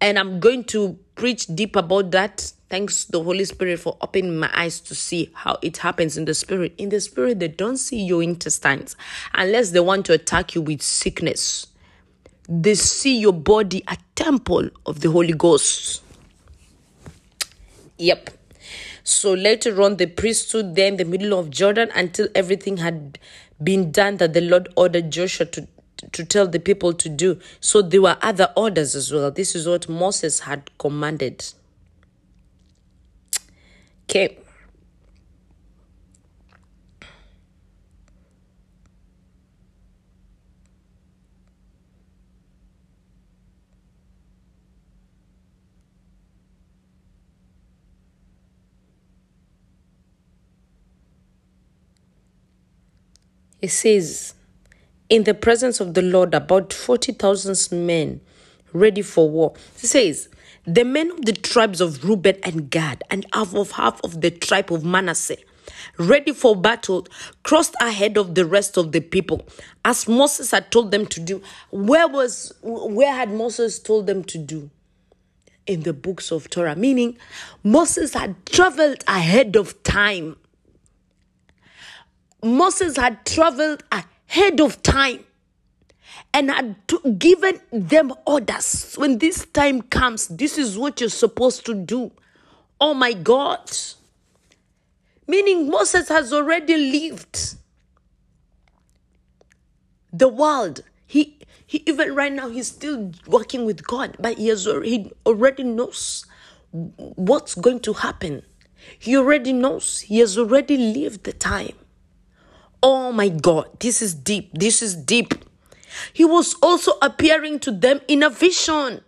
And 0.00 0.18
I'm 0.18 0.40
going 0.40 0.64
to 0.64 0.98
preach 1.14 1.46
deep 1.46 1.76
about 1.76 2.10
that. 2.12 2.52
Thanks 2.70 3.04
the 3.04 3.20
Holy 3.20 3.44
Spirit 3.44 3.80
for 3.80 3.96
opening 4.00 4.38
my 4.38 4.48
eyes 4.54 4.78
to 4.82 4.94
see 4.94 5.30
how 5.34 5.58
it 5.60 5.78
happens 5.78 6.16
in 6.16 6.24
the 6.24 6.34
spirit. 6.34 6.72
In 6.78 6.90
the 6.90 7.00
spirit, 7.00 7.40
they 7.40 7.48
don't 7.48 7.76
see 7.76 8.00
your 8.00 8.22
intestines 8.22 8.94
unless 9.34 9.72
they 9.72 9.80
want 9.80 10.06
to 10.06 10.12
attack 10.12 10.54
you 10.54 10.62
with 10.62 10.80
sickness. 10.80 11.66
They 12.48 12.74
see 12.74 13.18
your 13.18 13.32
body 13.32 13.82
a 13.88 13.98
temple 14.14 14.70
of 14.86 15.00
the 15.00 15.10
Holy 15.10 15.32
Ghost. 15.32 16.00
Yep. 17.98 18.30
So 19.02 19.32
later 19.32 19.82
on, 19.82 19.96
the 19.96 20.06
priest 20.06 20.50
stood 20.50 20.76
there 20.76 20.86
in 20.86 20.96
the 20.96 21.04
middle 21.04 21.36
of 21.36 21.50
Jordan 21.50 21.90
until 21.96 22.28
everything 22.36 22.76
had 22.76 23.18
been 23.60 23.90
done 23.90 24.18
that 24.18 24.32
the 24.32 24.42
Lord 24.42 24.68
ordered 24.76 25.10
Joshua 25.10 25.46
to, 25.46 25.66
to 26.12 26.24
tell 26.24 26.46
the 26.46 26.60
people 26.60 26.92
to 26.92 27.08
do. 27.08 27.40
So 27.58 27.82
there 27.82 28.02
were 28.02 28.16
other 28.22 28.52
orders 28.56 28.94
as 28.94 29.12
well. 29.12 29.32
This 29.32 29.56
is 29.56 29.66
what 29.66 29.88
Moses 29.88 30.40
had 30.40 30.70
commanded. 30.78 31.52
Okay. 34.10 34.36
It 53.60 53.68
says, 53.68 54.34
in 55.08 55.22
the 55.22 55.34
presence 55.34 55.78
of 55.78 55.94
the 55.94 56.02
Lord, 56.02 56.34
about 56.34 56.72
40,000 56.72 57.86
men 57.86 58.20
ready 58.72 59.02
for 59.02 59.30
war. 59.30 59.54
It 59.76 59.86
says, 59.86 60.28
the 60.66 60.84
men 60.84 61.10
of 61.10 61.24
the 61.24 61.32
tribes 61.32 61.80
of 61.80 62.04
Reuben 62.04 62.36
and 62.42 62.70
Gad, 62.70 63.02
and 63.10 63.26
half 63.32 63.54
of 63.54 63.72
half 63.72 64.00
of 64.04 64.20
the 64.20 64.30
tribe 64.30 64.72
of 64.72 64.84
Manasseh, 64.84 65.38
ready 65.98 66.32
for 66.32 66.54
battle, 66.54 67.06
crossed 67.42 67.74
ahead 67.80 68.16
of 68.18 68.34
the 68.34 68.44
rest 68.44 68.76
of 68.76 68.92
the 68.92 69.00
people, 69.00 69.46
as 69.84 70.08
Moses 70.08 70.50
had 70.50 70.70
told 70.70 70.90
them 70.90 71.06
to 71.06 71.20
do. 71.20 71.42
Where 71.70 72.08
was 72.08 72.52
where 72.62 73.12
had 73.12 73.30
Moses 73.32 73.78
told 73.78 74.06
them 74.06 74.24
to 74.24 74.38
do? 74.38 74.70
In 75.66 75.82
the 75.82 75.92
books 75.92 76.32
of 76.32 76.50
Torah, 76.50 76.74
meaning 76.74 77.16
Moses 77.62 78.14
had 78.14 78.34
traveled 78.46 79.04
ahead 79.06 79.56
of 79.56 79.80
time. 79.82 80.36
Moses 82.42 82.96
had 82.96 83.24
traveled 83.24 83.84
ahead 83.92 84.60
of 84.60 84.82
time 84.82 85.24
and 86.32 86.50
had 86.50 86.76
given 87.18 87.60
them 87.72 88.12
orders. 88.26 88.94
When 88.96 89.18
this 89.18 89.44
time 89.46 89.82
comes, 89.82 90.28
this 90.28 90.58
is 90.58 90.78
what 90.78 91.00
you're 91.00 91.10
supposed 91.10 91.66
to 91.66 91.74
do. 91.74 92.12
Oh 92.80 92.94
my 92.94 93.12
God. 93.12 93.70
Meaning 95.26 95.68
Moses 95.70 96.08
has 96.08 96.32
already 96.32 96.76
lived 96.76 97.56
the 100.12 100.28
world. 100.28 100.80
He, 101.06 101.38
he 101.66 101.82
even 101.86 102.14
right 102.14 102.32
now 102.32 102.48
he's 102.48 102.68
still 102.68 103.12
working 103.26 103.64
with 103.64 103.86
God, 103.86 104.16
but 104.18 104.38
he 104.38 104.48
has 104.48 104.64
he 104.64 105.12
already 105.26 105.62
knows 105.62 106.26
what's 106.72 107.54
going 107.54 107.80
to 107.80 107.92
happen. 107.92 108.42
He 108.98 109.16
already 109.16 109.52
knows. 109.52 110.00
He 110.00 110.18
has 110.20 110.38
already 110.38 110.76
lived 110.76 111.24
the 111.24 111.32
time. 111.32 111.74
Oh 112.82 113.12
my 113.12 113.28
God, 113.28 113.78
this 113.78 114.00
is 114.00 114.14
deep. 114.14 114.50
This 114.54 114.82
is 114.82 114.96
deep. 114.96 115.34
He 116.12 116.24
was 116.24 116.54
also 116.62 116.92
appearing 117.02 117.58
to 117.60 117.70
them 117.70 118.00
in 118.08 118.22
a 118.22 118.30
vision. 118.30 119.02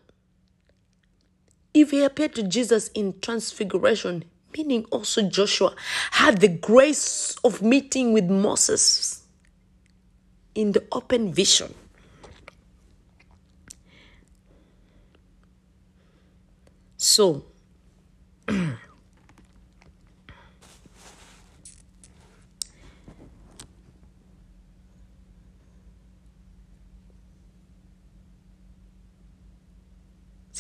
If 1.75 1.91
he 1.91 2.03
appeared 2.03 2.35
to 2.35 2.43
Jesus 2.43 2.89
in 2.89 3.19
transfiguration, 3.21 4.25
meaning 4.57 4.85
also 4.91 5.23
Joshua 5.23 5.75
had 6.13 6.39
the 6.39 6.49
grace 6.49 7.37
of 7.45 7.63
meeting 7.63 8.13
with 8.13 8.31
Moses 8.31 9.23
in 10.55 10.73
the 10.73 10.85
open 10.93 11.33
vision. 11.33 11.75
So, 16.97 17.45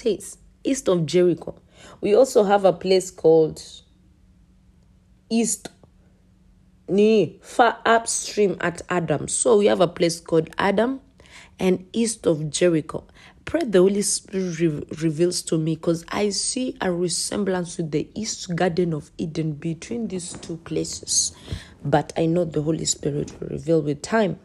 says 0.02 0.38
east 0.64 0.88
of 0.88 1.06
Jericho. 1.06 1.54
We 2.00 2.14
also 2.14 2.44
have 2.44 2.64
a 2.64 2.72
place 2.72 3.10
called 3.10 3.62
East 5.30 5.68
near 6.88 7.28
far 7.40 7.78
upstream 7.86 8.56
at 8.60 8.82
Adam. 8.88 9.28
So 9.28 9.58
we 9.58 9.66
have 9.66 9.80
a 9.80 9.88
place 9.88 10.20
called 10.20 10.50
Adam 10.58 11.00
and 11.58 11.86
east 11.92 12.26
of 12.26 12.50
Jericho. 12.50 13.04
Pray 13.44 13.62
the 13.64 13.78
Holy 13.80 14.02
Spirit 14.02 14.60
re- 14.60 14.84
reveals 15.02 15.42
to 15.42 15.58
me 15.58 15.74
because 15.74 16.04
I 16.08 16.30
see 16.30 16.76
a 16.80 16.92
resemblance 16.92 17.76
with 17.76 17.90
the 17.90 18.08
East 18.14 18.54
Garden 18.54 18.94
of 18.94 19.10
Eden 19.18 19.52
between 19.52 20.08
these 20.08 20.34
two 20.34 20.58
places. 20.58 21.32
But 21.84 22.12
I 22.16 22.26
know 22.26 22.44
the 22.44 22.62
Holy 22.62 22.84
Spirit 22.84 23.32
will 23.40 23.48
reveal 23.48 23.82
with 23.82 24.02
time. 24.02 24.38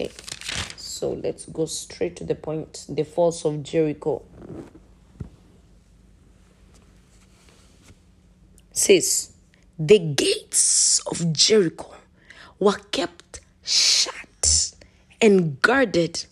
Okay, 0.00 0.10
so 0.76 1.12
let's 1.12 1.44
go 1.44 1.66
straight 1.66 2.16
to 2.16 2.24
the 2.24 2.34
point 2.34 2.86
the 2.88 3.04
falls 3.04 3.44
of 3.44 3.62
Jericho. 3.62 4.22
Says, 8.72 9.32
the 9.78 9.98
gates 9.98 11.00
of 11.00 11.34
Jericho 11.34 11.94
were 12.58 12.78
kept 12.92 13.40
shut 13.62 14.72
and 15.20 15.60
guarded 15.60 16.24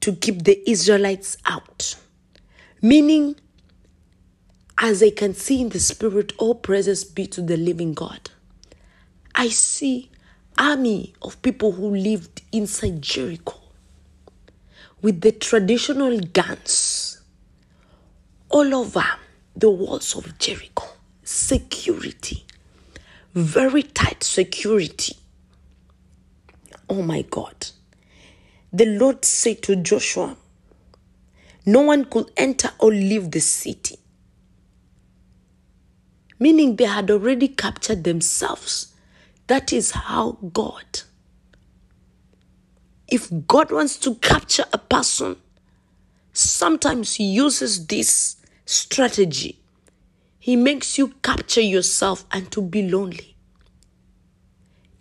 to 0.00 0.16
keep 0.16 0.42
the 0.42 0.68
Israelites 0.68 1.36
out. 1.46 1.94
Meaning, 2.82 3.36
as 4.78 5.00
I 5.00 5.10
can 5.10 5.32
see 5.32 5.60
in 5.60 5.68
the 5.68 5.78
spirit, 5.78 6.32
all 6.38 6.56
praises 6.56 7.04
be 7.04 7.28
to 7.28 7.40
the 7.40 7.56
living 7.56 7.94
God. 7.94 8.30
I 9.32 9.48
see 9.48 10.10
army 10.58 11.14
of 11.22 11.40
people 11.42 11.72
who 11.72 11.94
lived 11.94 12.42
inside 12.52 13.02
Jericho 13.02 13.54
with 15.02 15.20
the 15.20 15.32
traditional 15.32 16.18
guns 16.20 17.20
all 18.48 18.74
over 18.74 19.04
the 19.54 19.70
walls 19.70 20.14
of 20.16 20.38
Jericho. 20.38 20.84
Security, 21.22 22.44
very 23.34 23.82
tight 23.82 24.22
security. 24.22 25.16
Oh 26.88 27.02
my 27.02 27.22
God. 27.22 27.68
The 28.72 28.86
Lord 28.86 29.24
said 29.24 29.62
to 29.62 29.76
Joshua, 29.76 30.36
No 31.64 31.80
one 31.80 32.04
could 32.04 32.30
enter 32.36 32.70
or 32.78 32.90
leave 32.90 33.30
the 33.30 33.40
city. 33.40 33.96
Meaning 36.38 36.76
they 36.76 36.84
had 36.84 37.10
already 37.10 37.48
captured 37.48 38.04
themselves. 38.04 38.92
That 39.46 39.72
is 39.72 39.92
how 39.92 40.38
God, 40.52 41.02
if 43.08 43.30
God 43.46 43.70
wants 43.70 43.96
to 43.98 44.16
capture 44.16 44.64
a 44.72 44.78
person, 44.78 45.36
sometimes 46.32 47.14
He 47.14 47.24
uses 47.24 47.86
this 47.86 48.36
strategy. 48.64 49.60
He 50.40 50.56
makes 50.56 50.98
you 50.98 51.08
capture 51.22 51.60
yourself 51.60 52.24
and 52.32 52.50
to 52.52 52.60
be 52.60 52.88
lonely. 52.88 53.36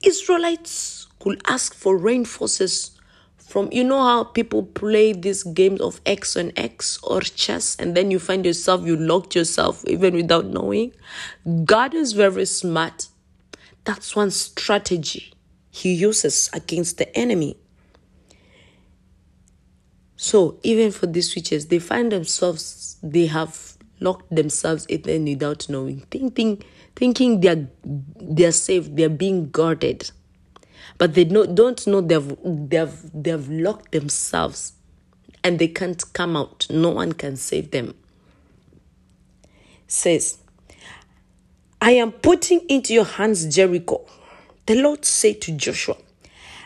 Israelites 0.03 1.07
could 1.19 1.41
ask 1.47 1.73
for 1.73 1.97
rain 1.97 2.25
forces 2.25 2.91
from 3.37 3.69
you 3.71 3.83
know 3.83 4.03
how 4.03 4.23
people 4.23 4.63
play 4.63 5.13
these 5.13 5.43
games 5.43 5.81
of 5.81 6.01
X 6.05 6.35
and 6.35 6.51
X 6.57 6.99
or 7.03 7.21
chess 7.21 7.75
and 7.79 7.95
then 7.95 8.11
you 8.11 8.19
find 8.19 8.45
yourself 8.45 8.85
you 8.85 8.95
locked 8.95 9.35
yourself 9.35 9.83
even 9.85 10.13
without 10.15 10.45
knowing. 10.45 10.91
God 11.63 11.93
is 11.95 12.13
very 12.13 12.45
smart. 12.45 13.07
That's 13.85 14.15
one 14.15 14.31
strategy 14.31 15.33
he 15.69 15.93
uses 15.93 16.49
against 16.53 16.97
the 16.97 17.17
enemy. 17.17 17.57
So 20.15 20.59
even 20.63 20.91
for 20.91 21.05
these 21.05 21.35
witches, 21.35 21.67
they 21.67 21.79
find 21.79 22.11
themselves 22.11 22.97
they 23.03 23.27
have 23.27 23.77
locked 23.99 24.33
themselves 24.33 24.85
in 24.87 25.25
without 25.25 25.69
knowing, 25.69 25.99
thinking 26.11 26.63
thinking 26.95 27.41
they're 27.41 27.67
they're 27.83 28.51
safe, 28.51 28.87
they're 28.95 29.09
being 29.09 29.49
guarded, 29.51 30.09
but 30.97 31.13
they 31.13 31.25
don't 31.25 31.85
know 31.87 32.01
they've 32.01 32.35
they've 32.43 33.11
they've 33.13 33.49
locked 33.49 33.91
themselves, 33.91 34.73
and 35.43 35.59
they 35.59 35.67
can't 35.67 36.01
come 36.13 36.35
out. 36.35 36.65
No 36.69 36.89
one 36.89 37.13
can 37.13 37.35
save 37.35 37.71
them. 37.71 37.93
Says, 39.87 40.39
I 41.85 41.91
am 41.91 42.13
putting 42.13 42.61
into 42.61 42.95
your 42.95 43.05
hands 43.05 43.45
Jericho. 43.55 44.03
The 44.65 44.73
Lord 44.73 45.05
said 45.05 45.39
to 45.41 45.51
Joshua, 45.51 45.95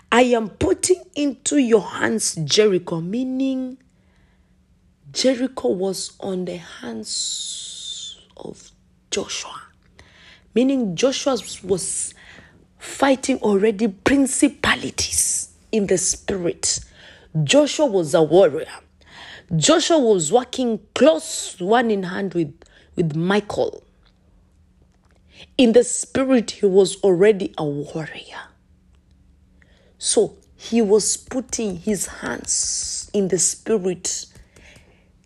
I 0.09 0.21
am 0.21 0.47
putting 0.47 1.03
into 1.13 1.57
your 1.57 1.81
hands 1.81 2.35
Jericho, 2.35 3.01
meaning 3.01 3.77
Jericho 5.11 5.71
was 5.71 6.13
on 6.21 6.45
the 6.45 6.55
hands 6.55 8.17
of 8.37 8.71
Joshua. 9.11 9.61
Meaning 10.55 10.95
Joshua 10.95 11.37
was 11.65 12.13
fighting 12.77 13.39
already 13.39 13.89
principalities 13.89 15.49
in 15.73 15.87
the 15.87 15.97
spirit. 15.97 16.79
Joshua 17.43 17.87
was 17.87 18.13
a 18.13 18.23
warrior. 18.23 18.71
Joshua 19.53 19.99
was 19.99 20.31
working 20.31 20.79
close 20.95 21.59
one 21.59 21.91
in 21.91 22.03
hand 22.03 22.33
with, 22.33 22.57
with 22.95 23.17
Michael. 23.17 23.83
In 25.59 25.73
the 25.73 25.83
spirit, 25.83 26.51
he 26.51 26.65
was 26.65 26.95
already 27.03 27.53
a 27.57 27.65
warrior. 27.65 28.43
So 29.97 30.37
he 30.55 30.81
was 30.81 31.17
putting 31.17 31.75
his 31.75 32.05
hands 32.05 33.11
in 33.13 33.27
the 33.27 33.37
spirit. 33.39 34.25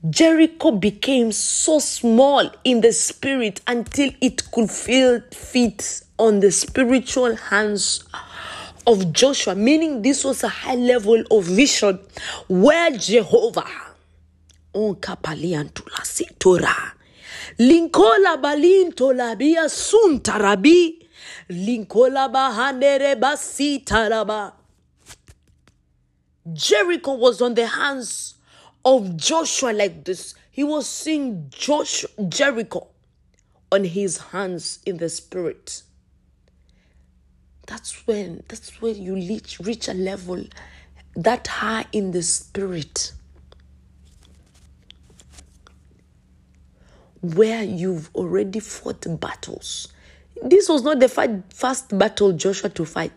Jericho 0.10 0.72
became 0.72 1.32
so 1.32 1.78
small 1.78 2.50
in 2.64 2.82
the 2.82 2.94
spirit 2.94 3.62
until 3.68 4.10
it 4.22 4.50
could 4.50 4.72
feel 4.72 5.22
fit 5.32 6.02
on 6.18 6.40
the 6.40 6.52
spiritual 6.52 7.36
hands 7.36 8.04
of 8.88 9.14
Joshua, 9.14 9.54
meaning 9.54 10.02
this 10.02 10.26
was 10.26 10.44
a 10.44 10.50
high 10.50 10.74
level 10.74 11.24
of 11.30 11.44
vision 11.44 12.00
where 12.48 12.90
Jehovah 12.90 13.70
on 14.74 14.96
kapaliantula 14.96 16.02
sitora 16.02 16.93
linkola 17.58 18.38
balinto 18.38 19.14
labia 19.14 19.70
linkola 21.50 22.30
basitaraba 23.20 24.54
Jericho 26.52 27.14
was 27.14 27.42
on 27.42 27.54
the 27.54 27.66
hands 27.66 28.36
of 28.84 29.16
Joshua 29.16 29.72
like 29.72 30.04
this. 30.04 30.36
He 30.52 30.64
was 30.64 30.88
seeing 30.90 31.48
Joshua, 31.50 32.10
Jericho 32.28 32.88
on 33.72 33.86
his 33.86 34.18
hands 34.18 34.80
in 34.86 34.98
the 34.98 35.08
spirit. 35.08 35.84
That's 37.66 38.06
when 38.06 38.44
that's 38.50 38.82
when 38.82 39.02
you 39.02 39.16
reach 39.16 39.60
reach 39.62 39.88
a 39.88 39.94
level 39.94 40.44
that 41.16 41.48
high 41.48 41.86
in 41.94 42.12
the 42.12 42.22
spirit 42.22 43.14
where 47.24 47.64
you've 47.64 48.12
already 48.14 48.60
fought 48.60 49.06
battles. 49.20 49.88
This 50.44 50.70
was 50.70 50.84
not 50.84 51.00
the 51.00 51.10
fight, 51.10 51.32
first 51.52 51.98
battle 51.98 52.34
Joshua 52.34 52.70
to 52.70 52.86
fight 52.86 53.14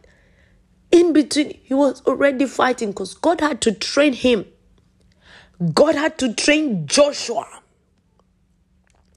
in 0.90 1.12
between, 1.12 1.58
he 1.62 1.74
was 1.74 2.02
already 2.06 2.46
fighting 2.46 2.90
because 2.90 3.14
God 3.14 3.40
had 3.40 3.60
to 3.62 3.72
train 3.72 4.12
him. 4.12 4.46
God 5.74 5.94
had 5.94 6.18
to 6.18 6.34
train 6.34 6.86
Joshua. 6.86 7.46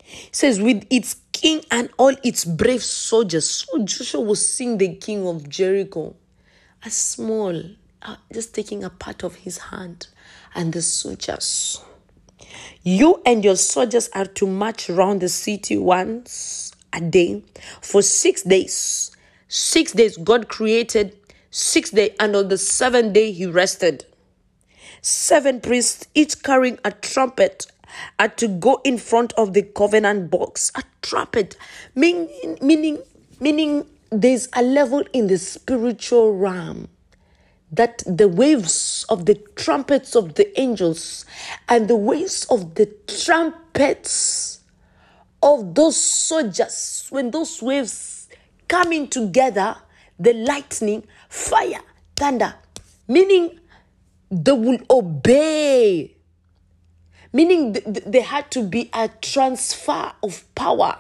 He 0.04 0.30
says, 0.32 0.60
with 0.60 0.86
its 0.90 1.18
king 1.32 1.62
and 1.70 1.90
all 1.98 2.16
its 2.24 2.46
brave 2.46 2.84
soldiers. 2.84 3.50
So 3.50 3.84
Joshua 3.84 4.22
was 4.22 4.48
seeing 4.48 4.78
the 4.78 4.96
king 4.96 5.28
of 5.28 5.48
Jericho 5.48 6.16
as 6.84 6.94
small, 6.94 7.62
uh, 8.02 8.16
just 8.34 8.56
taking 8.56 8.84
a 8.84 8.90
part 8.90 9.24
of 9.24 9.36
his 9.36 9.58
hand, 9.58 10.08
and 10.56 10.74
the 10.74 10.82
soldiers. 10.82 11.82
You 12.84 13.22
and 13.26 13.44
your 13.44 13.56
soldiers 13.56 14.10
are 14.14 14.26
to 14.26 14.48
march 14.48 14.90
round 14.90 15.22
the 15.22 15.30
city 15.30 15.78
once 15.78 16.72
a 16.94 17.02
day 17.02 17.44
for 17.82 18.02
six 18.02 18.44
days. 18.44 19.12
Six 19.48 19.94
days 19.94 20.18
God 20.18 20.48
created 20.48 21.18
six 21.52 21.90
day 21.92 22.16
and 22.20 22.36
on 22.36 22.48
the 22.48 22.58
seventh 22.58 23.14
day 23.14 23.32
he 23.32 23.46
rested. 23.46 24.06
Seven 25.02 25.62
priests, 25.62 26.08
each 26.14 26.44
carrying 26.44 26.78
a 26.84 26.92
trumpet, 26.92 27.68
are 28.20 28.28
to 28.28 28.48
go 28.48 28.82
in 28.84 28.98
front 28.98 29.34
of 29.34 29.54
the 29.54 29.64
covenant 29.64 30.30
box. 30.30 30.72
A 30.76 30.84
trumpet, 31.02 31.56
meaning, 31.96 32.58
meaning, 32.62 33.02
meaning 33.40 33.86
there's 34.12 34.50
a 34.54 34.62
level 34.62 35.04
in 35.14 35.28
the 35.28 35.38
spiritual 35.38 36.36
realm 36.36 36.90
that 37.72 38.04
the 38.06 38.28
waves 38.28 39.06
of 39.10 39.26
the 39.26 39.36
trumpets 39.56 40.16
of 40.16 40.36
the 40.36 40.60
angels 40.60 41.26
and 41.68 41.88
the 41.88 41.96
waves 41.96 42.46
of 42.46 42.76
the 42.76 42.88
trumpets 43.08 44.60
of 45.42 45.76
those 45.76 45.96
soldiers, 46.02 47.08
when 47.10 47.32
those 47.32 47.62
waves 47.62 48.28
coming 48.68 49.08
together, 49.08 49.76
the 50.20 50.34
lightning, 50.34 51.04
fire, 51.30 51.82
thunder, 52.16 52.56
meaning 53.08 53.60
they 54.30 54.52
will 54.52 54.80
obey. 54.90 56.16
Meaning 57.32 57.74
th- 57.74 57.86
th- 57.86 58.04
there 58.06 58.24
had 58.24 58.50
to 58.52 58.64
be 58.64 58.90
a 58.94 59.08
transfer 59.22 60.12
of 60.24 60.44
power 60.56 60.98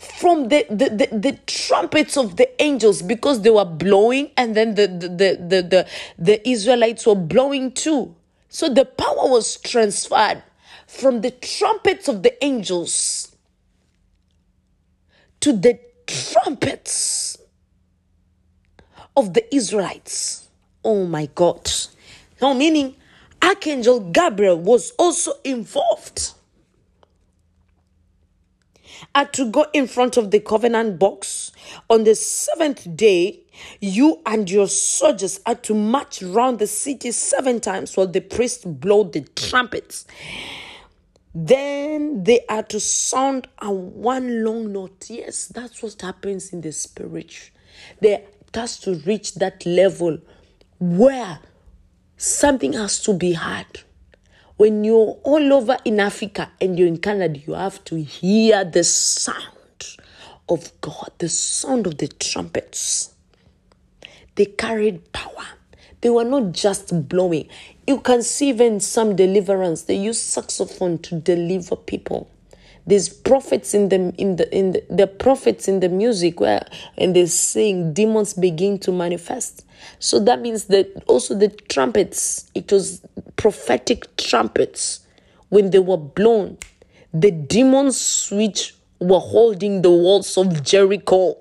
from 0.00 0.48
the, 0.48 0.64
the, 0.70 0.88
the, 0.88 1.18
the, 1.18 1.38
trumpets 1.46 2.16
of 2.16 2.36
the 2.36 2.62
angels 2.62 3.02
because 3.02 3.42
they 3.42 3.50
were 3.50 3.66
blowing 3.66 4.30
and 4.34 4.56
then 4.56 4.74
the, 4.74 4.86
the, 4.86 5.08
the, 5.08 5.62
the, 5.62 5.86
the, 6.18 6.48
Israelites 6.48 7.06
were 7.06 7.14
blowing 7.14 7.70
too. 7.70 8.14
So 8.48 8.70
the 8.70 8.86
power 8.86 9.28
was 9.28 9.58
transferred 9.58 10.42
from 10.86 11.20
the 11.20 11.30
trumpets 11.30 12.08
of 12.08 12.22
the 12.22 12.42
angels 12.42 13.36
to 15.40 15.52
the 15.52 15.78
trumpets 16.06 17.36
of 19.14 19.34
the 19.34 19.54
Israelites. 19.54 20.48
Oh 20.82 21.04
my 21.04 21.26
God. 21.34 21.70
Now, 22.40 22.54
meaning 22.54 22.96
Archangel 23.42 24.00
Gabriel 24.00 24.58
was 24.58 24.92
also 24.92 25.32
involved. 25.44 26.32
Had 29.14 29.32
to 29.34 29.50
go 29.50 29.66
in 29.72 29.86
front 29.86 30.16
of 30.16 30.30
the 30.30 30.40
covenant 30.40 30.98
box. 30.98 31.52
On 31.88 32.04
the 32.04 32.14
seventh 32.14 32.96
day, 32.96 33.40
you 33.80 34.20
and 34.26 34.50
your 34.50 34.68
soldiers 34.68 35.40
had 35.46 35.62
to 35.64 35.74
march 35.74 36.22
round 36.22 36.58
the 36.58 36.66
city 36.66 37.10
seven 37.12 37.60
times 37.60 37.96
while 37.96 38.06
the 38.06 38.20
priests 38.20 38.64
blow 38.64 39.04
the 39.04 39.22
trumpets. 39.36 40.06
Then 41.34 42.24
they 42.24 42.40
are 42.48 42.64
to 42.64 42.80
sound 42.80 43.46
a 43.58 43.72
one 43.72 44.44
long 44.44 44.72
note. 44.72 45.08
Yes, 45.08 45.46
that's 45.46 45.82
what 45.82 46.00
happens 46.00 46.52
in 46.52 46.60
the 46.60 46.72
spirit. 46.72 47.50
They 48.00 48.24
has 48.54 48.78
to 48.80 48.94
reach 48.94 49.34
that 49.36 49.64
level 49.64 50.18
where 50.80 51.38
something 52.16 52.72
has 52.72 53.00
to 53.04 53.12
be 53.12 53.34
heard. 53.34 53.84
When 54.60 54.84
you're 54.84 55.16
all 55.22 55.54
over 55.54 55.78
in 55.86 56.00
Africa 56.00 56.50
and 56.60 56.78
you're 56.78 56.86
in 56.86 56.98
Canada, 56.98 57.40
you 57.46 57.54
have 57.54 57.82
to 57.84 57.96
hear 57.96 58.62
the 58.62 58.84
sound 58.84 59.96
of 60.50 60.78
God, 60.82 61.12
the 61.16 61.30
sound 61.30 61.86
of 61.86 61.96
the 61.96 62.08
trumpets. 62.08 63.14
They 64.34 64.44
carried 64.44 65.14
power. 65.14 65.46
They 66.02 66.10
were 66.10 66.24
not 66.24 66.52
just 66.52 67.08
blowing. 67.08 67.48
you 67.86 68.00
can 68.00 68.22
see 68.22 68.50
even 68.50 68.80
some 68.80 69.16
deliverance. 69.16 69.84
They 69.84 69.96
use 69.96 70.20
saxophone 70.20 70.98
to 70.98 71.18
deliver 71.18 71.76
people. 71.76 72.30
There's 72.86 73.08
prophets 73.08 73.72
in 73.72 73.88
the 73.88 74.14
in 74.18 74.36
the 74.36 74.54
in 74.54 74.72
the, 74.72 74.84
the 74.90 75.06
prophets 75.06 75.68
in 75.68 75.80
the 75.80 75.88
music 75.88 76.38
where 76.38 76.66
and 76.98 77.16
they 77.16 77.24
sing 77.24 77.94
demons 77.94 78.34
begin 78.34 78.78
to 78.80 78.92
manifest. 78.92 79.64
So 79.98 80.20
that 80.20 80.40
means 80.40 80.64
that 80.66 81.02
also 81.06 81.34
the 81.34 81.48
trumpets, 81.48 82.50
it 82.54 82.70
was 82.72 83.02
prophetic 83.36 84.16
trumpets 84.16 85.00
when 85.48 85.70
they 85.70 85.78
were 85.78 85.96
blown. 85.96 86.58
The 87.12 87.30
demons 87.30 88.28
which 88.30 88.74
were 89.00 89.18
holding 89.18 89.82
the 89.82 89.90
walls 89.90 90.36
of 90.36 90.62
Jericho, 90.62 91.36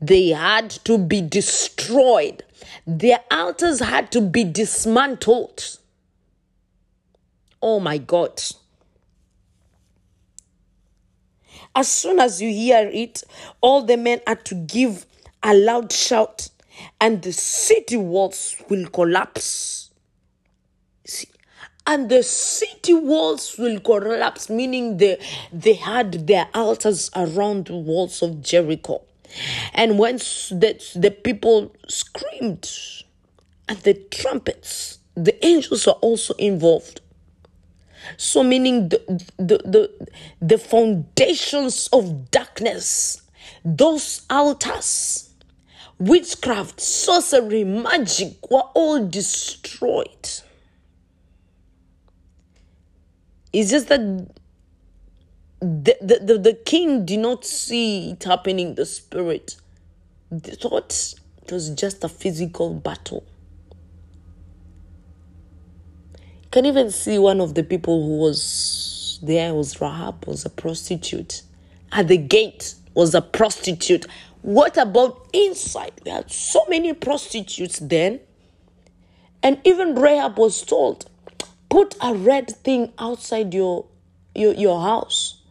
they 0.00 0.28
had 0.28 0.70
to 0.70 0.98
be 0.98 1.20
destroyed. 1.20 2.44
Their 2.86 3.20
altars 3.30 3.80
had 3.80 4.12
to 4.12 4.20
be 4.20 4.44
dismantled. 4.44 5.78
Oh 7.60 7.80
my 7.80 7.98
God. 7.98 8.42
As 11.74 11.88
soon 11.88 12.18
as 12.18 12.40
you 12.42 12.50
hear 12.50 12.90
it, 12.92 13.22
all 13.60 13.82
the 13.82 13.96
men 13.96 14.20
are 14.26 14.36
to 14.36 14.54
give 14.54 15.06
a 15.42 15.54
loud 15.54 15.92
shout, 15.92 16.48
and 17.00 17.22
the 17.22 17.32
city 17.32 17.96
walls 17.96 18.56
will 18.68 18.88
collapse. 18.88 19.90
See, 21.04 21.28
and 21.86 22.10
the 22.10 22.22
city 22.22 22.92
walls 22.94 23.56
will 23.58 23.80
collapse, 23.80 24.50
meaning 24.50 24.98
they, 24.98 25.18
they 25.52 25.74
had 25.74 26.26
their 26.26 26.48
altars 26.54 27.10
around 27.16 27.66
the 27.66 27.76
walls 27.76 28.22
of 28.22 28.42
Jericho. 28.42 29.02
And 29.72 29.98
once 29.98 30.50
the, 30.50 30.82
the 30.94 31.10
people 31.10 31.74
screamed, 31.88 32.70
and 33.68 33.78
the 33.80 33.94
trumpets, 33.94 34.98
the 35.14 35.44
angels 35.44 35.86
are 35.86 35.96
also 36.00 36.34
involved. 36.34 37.00
So, 38.16 38.42
meaning 38.42 38.88
the, 38.88 39.02
the, 39.36 39.58
the, 39.58 40.08
the 40.40 40.58
foundations 40.58 41.88
of 41.92 42.30
darkness, 42.30 43.22
those 43.64 44.22
altars, 44.30 45.27
witchcraft, 45.98 46.80
sorcery, 46.80 47.64
magic 47.64 48.50
were 48.50 48.62
all 48.74 49.06
destroyed. 49.06 50.30
It's 53.52 53.70
just 53.70 53.88
that 53.88 54.00
the, 55.60 55.96
the, 56.00 56.20
the, 56.22 56.38
the 56.38 56.54
king 56.54 57.04
did 57.04 57.18
not 57.20 57.44
see 57.44 58.12
it 58.12 58.24
happening 58.24 58.74
the 58.74 58.86
spirit. 58.86 59.56
They 60.30 60.52
thought 60.52 61.14
it 61.42 61.52
was 61.52 61.70
just 61.70 62.04
a 62.04 62.08
physical 62.08 62.74
battle. 62.74 63.24
You 66.42 66.50
can 66.50 66.66
even 66.66 66.90
see 66.90 67.18
one 67.18 67.40
of 67.40 67.54
the 67.54 67.64
people 67.64 68.06
who 68.06 68.18
was 68.18 69.18
there 69.22 69.54
was 69.54 69.80
Rahab, 69.80 70.26
was 70.26 70.44
a 70.44 70.50
prostitute. 70.50 71.42
At 71.90 72.08
the 72.08 72.16
gate 72.16 72.74
was 72.94 73.14
a 73.14 73.20
prostitute. 73.20 74.06
What 74.42 74.76
about 74.76 75.28
inside? 75.32 75.92
There 76.04 76.14
are 76.14 76.28
so 76.28 76.64
many 76.68 76.92
prostitutes 76.94 77.78
then. 77.78 78.20
And 79.42 79.60
even 79.64 79.94
Rahab 79.94 80.38
was 80.38 80.62
told, 80.62 81.08
put 81.68 81.94
a 82.00 82.14
red 82.14 82.50
thing 82.50 82.92
outside 82.98 83.54
your, 83.54 83.86
your, 84.34 84.54
your 84.54 84.80
house. 84.80 85.42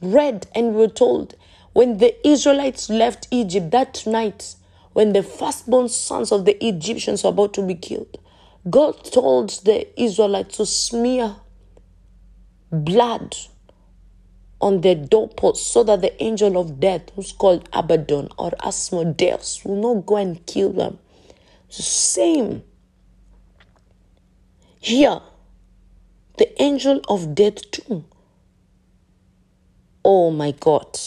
Red. 0.00 0.46
And 0.54 0.74
we 0.74 0.80
were 0.82 0.88
told, 0.88 1.34
when 1.72 1.98
the 1.98 2.14
Israelites 2.26 2.90
left 2.90 3.28
Egypt 3.30 3.70
that 3.70 4.06
night, 4.06 4.54
when 4.92 5.12
the 5.12 5.22
firstborn 5.22 5.88
sons 5.88 6.32
of 6.32 6.44
the 6.44 6.64
Egyptians 6.64 7.22
were 7.22 7.30
about 7.30 7.54
to 7.54 7.62
be 7.62 7.74
killed, 7.74 8.18
God 8.68 9.04
told 9.04 9.50
the 9.64 9.88
Israelites 10.00 10.56
to 10.56 10.66
smear 10.66 11.36
blood 12.70 13.36
on 14.60 14.82
their 14.82 14.94
doorposts 14.94 15.66
so 15.66 15.82
that 15.84 16.02
the 16.02 16.22
angel 16.22 16.58
of 16.58 16.80
death, 16.80 17.10
who's 17.14 17.32
called 17.32 17.68
Abaddon 17.72 18.28
or 18.38 18.52
Asmodeus, 18.62 19.64
will 19.64 19.80
not 19.94 20.06
go 20.06 20.16
and 20.16 20.44
kill 20.46 20.72
them. 20.72 20.98
The 21.68 21.82
same. 21.82 22.62
Here, 24.80 25.20
the 26.38 26.62
angel 26.62 27.00
of 27.08 27.34
death, 27.34 27.70
too. 27.70 28.04
Oh 30.04 30.30
my 30.30 30.52
God. 30.52 30.98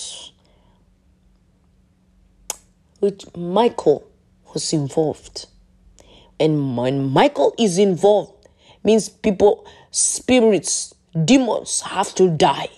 With 3.02 3.36
Michael 3.36 4.08
was 4.54 4.72
involved. 4.72 5.48
And 6.40 6.78
when 6.78 7.10
Michael 7.10 7.54
is 7.58 7.78
involved, 7.78 8.48
means 8.84 9.10
people, 9.10 9.66
spirits, 9.92 10.94
demons 11.26 11.82
have 11.82 12.14
to 12.16 12.30
die. 12.30 12.70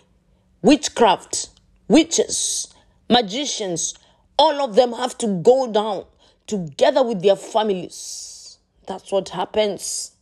Witchcraft, 0.66 1.50
witches, 1.88 2.74
magicians, 3.08 3.94
all 4.40 4.68
of 4.68 4.74
them 4.74 4.94
have 4.94 5.16
to 5.20 5.28
go 5.28 5.72
down 5.72 6.06
together 6.48 7.04
with 7.04 7.22
their 7.22 7.36
families. 7.36 8.58
That's 8.88 9.12
what 9.12 9.30
happens. 9.30 10.14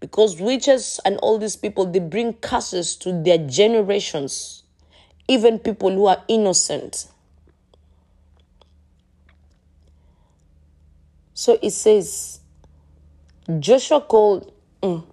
Because 0.00 0.40
witches 0.40 0.98
and 1.04 1.18
all 1.18 1.36
these 1.36 1.56
people, 1.56 1.84
they 1.84 1.98
bring 1.98 2.32
curses 2.32 2.96
to 2.96 3.22
their 3.22 3.36
generations, 3.36 4.62
even 5.28 5.58
people 5.58 5.90
who 5.90 6.06
are 6.06 6.24
innocent. 6.26 7.08
So 11.34 11.58
it 11.60 11.72
says, 11.72 12.40
Joshua 13.58 14.00
called, 14.00 14.54
mm, 14.82 15.04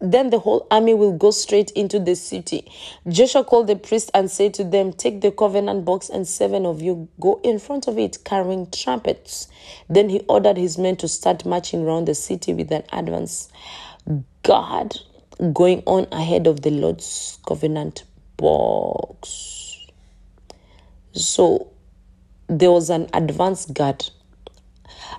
then 0.00 0.30
the 0.30 0.38
whole 0.38 0.66
army 0.70 0.94
will 0.94 1.16
go 1.16 1.30
straight 1.30 1.70
into 1.72 1.98
the 1.98 2.14
city. 2.14 2.70
Joshua 3.08 3.44
called 3.44 3.66
the 3.66 3.76
priest 3.76 4.10
and 4.14 4.30
said 4.30 4.54
to 4.54 4.64
them, 4.64 4.92
Take 4.92 5.20
the 5.20 5.32
covenant 5.32 5.84
box, 5.84 6.08
and 6.08 6.26
seven 6.26 6.66
of 6.66 6.80
you 6.80 7.08
go 7.20 7.40
in 7.42 7.58
front 7.58 7.88
of 7.88 7.98
it 7.98 8.18
carrying 8.24 8.70
trumpets. 8.70 9.48
Then 9.88 10.08
he 10.08 10.20
ordered 10.28 10.56
his 10.56 10.78
men 10.78 10.96
to 10.96 11.08
start 11.08 11.44
marching 11.44 11.84
around 11.84 12.06
the 12.06 12.14
city 12.14 12.54
with 12.54 12.70
an 12.70 12.84
advance 12.92 13.50
guard 14.42 14.96
going 15.52 15.82
on 15.86 16.06
ahead 16.12 16.46
of 16.46 16.62
the 16.62 16.70
Lord's 16.70 17.38
covenant 17.46 18.04
box. 18.36 19.86
So 21.12 21.72
there 22.48 22.70
was 22.70 22.90
an 22.90 23.08
advance 23.12 23.66
guard 23.66 24.08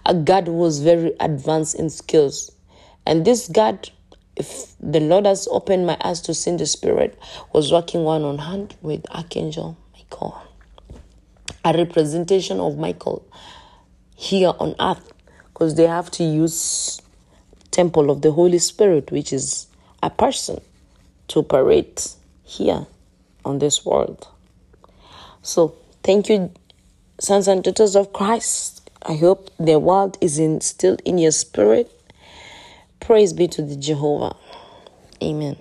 a 0.06 0.14
guard 0.14 0.48
who 0.48 0.54
was 0.54 0.80
very 0.80 1.14
advanced 1.20 1.76
in 1.76 1.90
skills. 1.90 2.52
And 3.06 3.26
this 3.26 3.48
guard, 3.48 3.90
if 4.40 4.74
the 4.80 5.02
Lord 5.02 5.26
has 5.26 5.48
opened 5.52 5.86
my 5.86 5.98
eyes 6.02 6.22
to 6.22 6.34
see 6.34 6.56
the 6.56 6.66
Spirit, 6.66 7.20
was 7.54 7.72
working 7.72 8.04
one 8.04 8.24
on 8.24 8.40
hand 8.40 8.76
with 8.82 9.06
Archangel 9.12 9.78
Michael. 9.94 10.42
A 11.66 11.74
representation 11.74 12.60
of 12.60 12.78
Michael 12.78 13.28
here 14.16 14.54
on 14.60 14.76
earth 14.80 15.12
because 15.54 15.76
they 15.76 15.86
have 15.86 16.10
to 16.12 16.24
use 16.24 17.02
temple 17.72 18.10
of 18.10 18.22
the 18.22 18.32
Holy 18.32 18.60
Spirit, 18.60 19.12
which 19.12 19.34
is 19.34 19.68
a 20.02 20.10
person, 20.10 20.62
to 21.28 21.40
operate 21.40 22.16
here 22.44 22.88
on 23.44 23.60
this 23.60 23.86
world. 23.86 24.28
So 25.42 25.76
thank 26.02 26.30
you, 26.30 26.52
sons 27.20 27.48
and 27.48 27.64
daughters 27.64 27.96
of 27.96 28.14
Christ. 28.14 28.90
I 29.04 29.16
hope 29.16 29.50
the 29.60 29.80
word 29.80 30.18
is 30.22 30.40
instilled 30.40 31.02
in 31.06 31.18
your 31.18 31.32
spirit. 31.32 31.92
Praise 33.00 33.34
be 33.34 33.48
to 33.50 33.62
the 33.64 33.76
Jehovah. 33.78 34.36
Amen. 35.24 35.58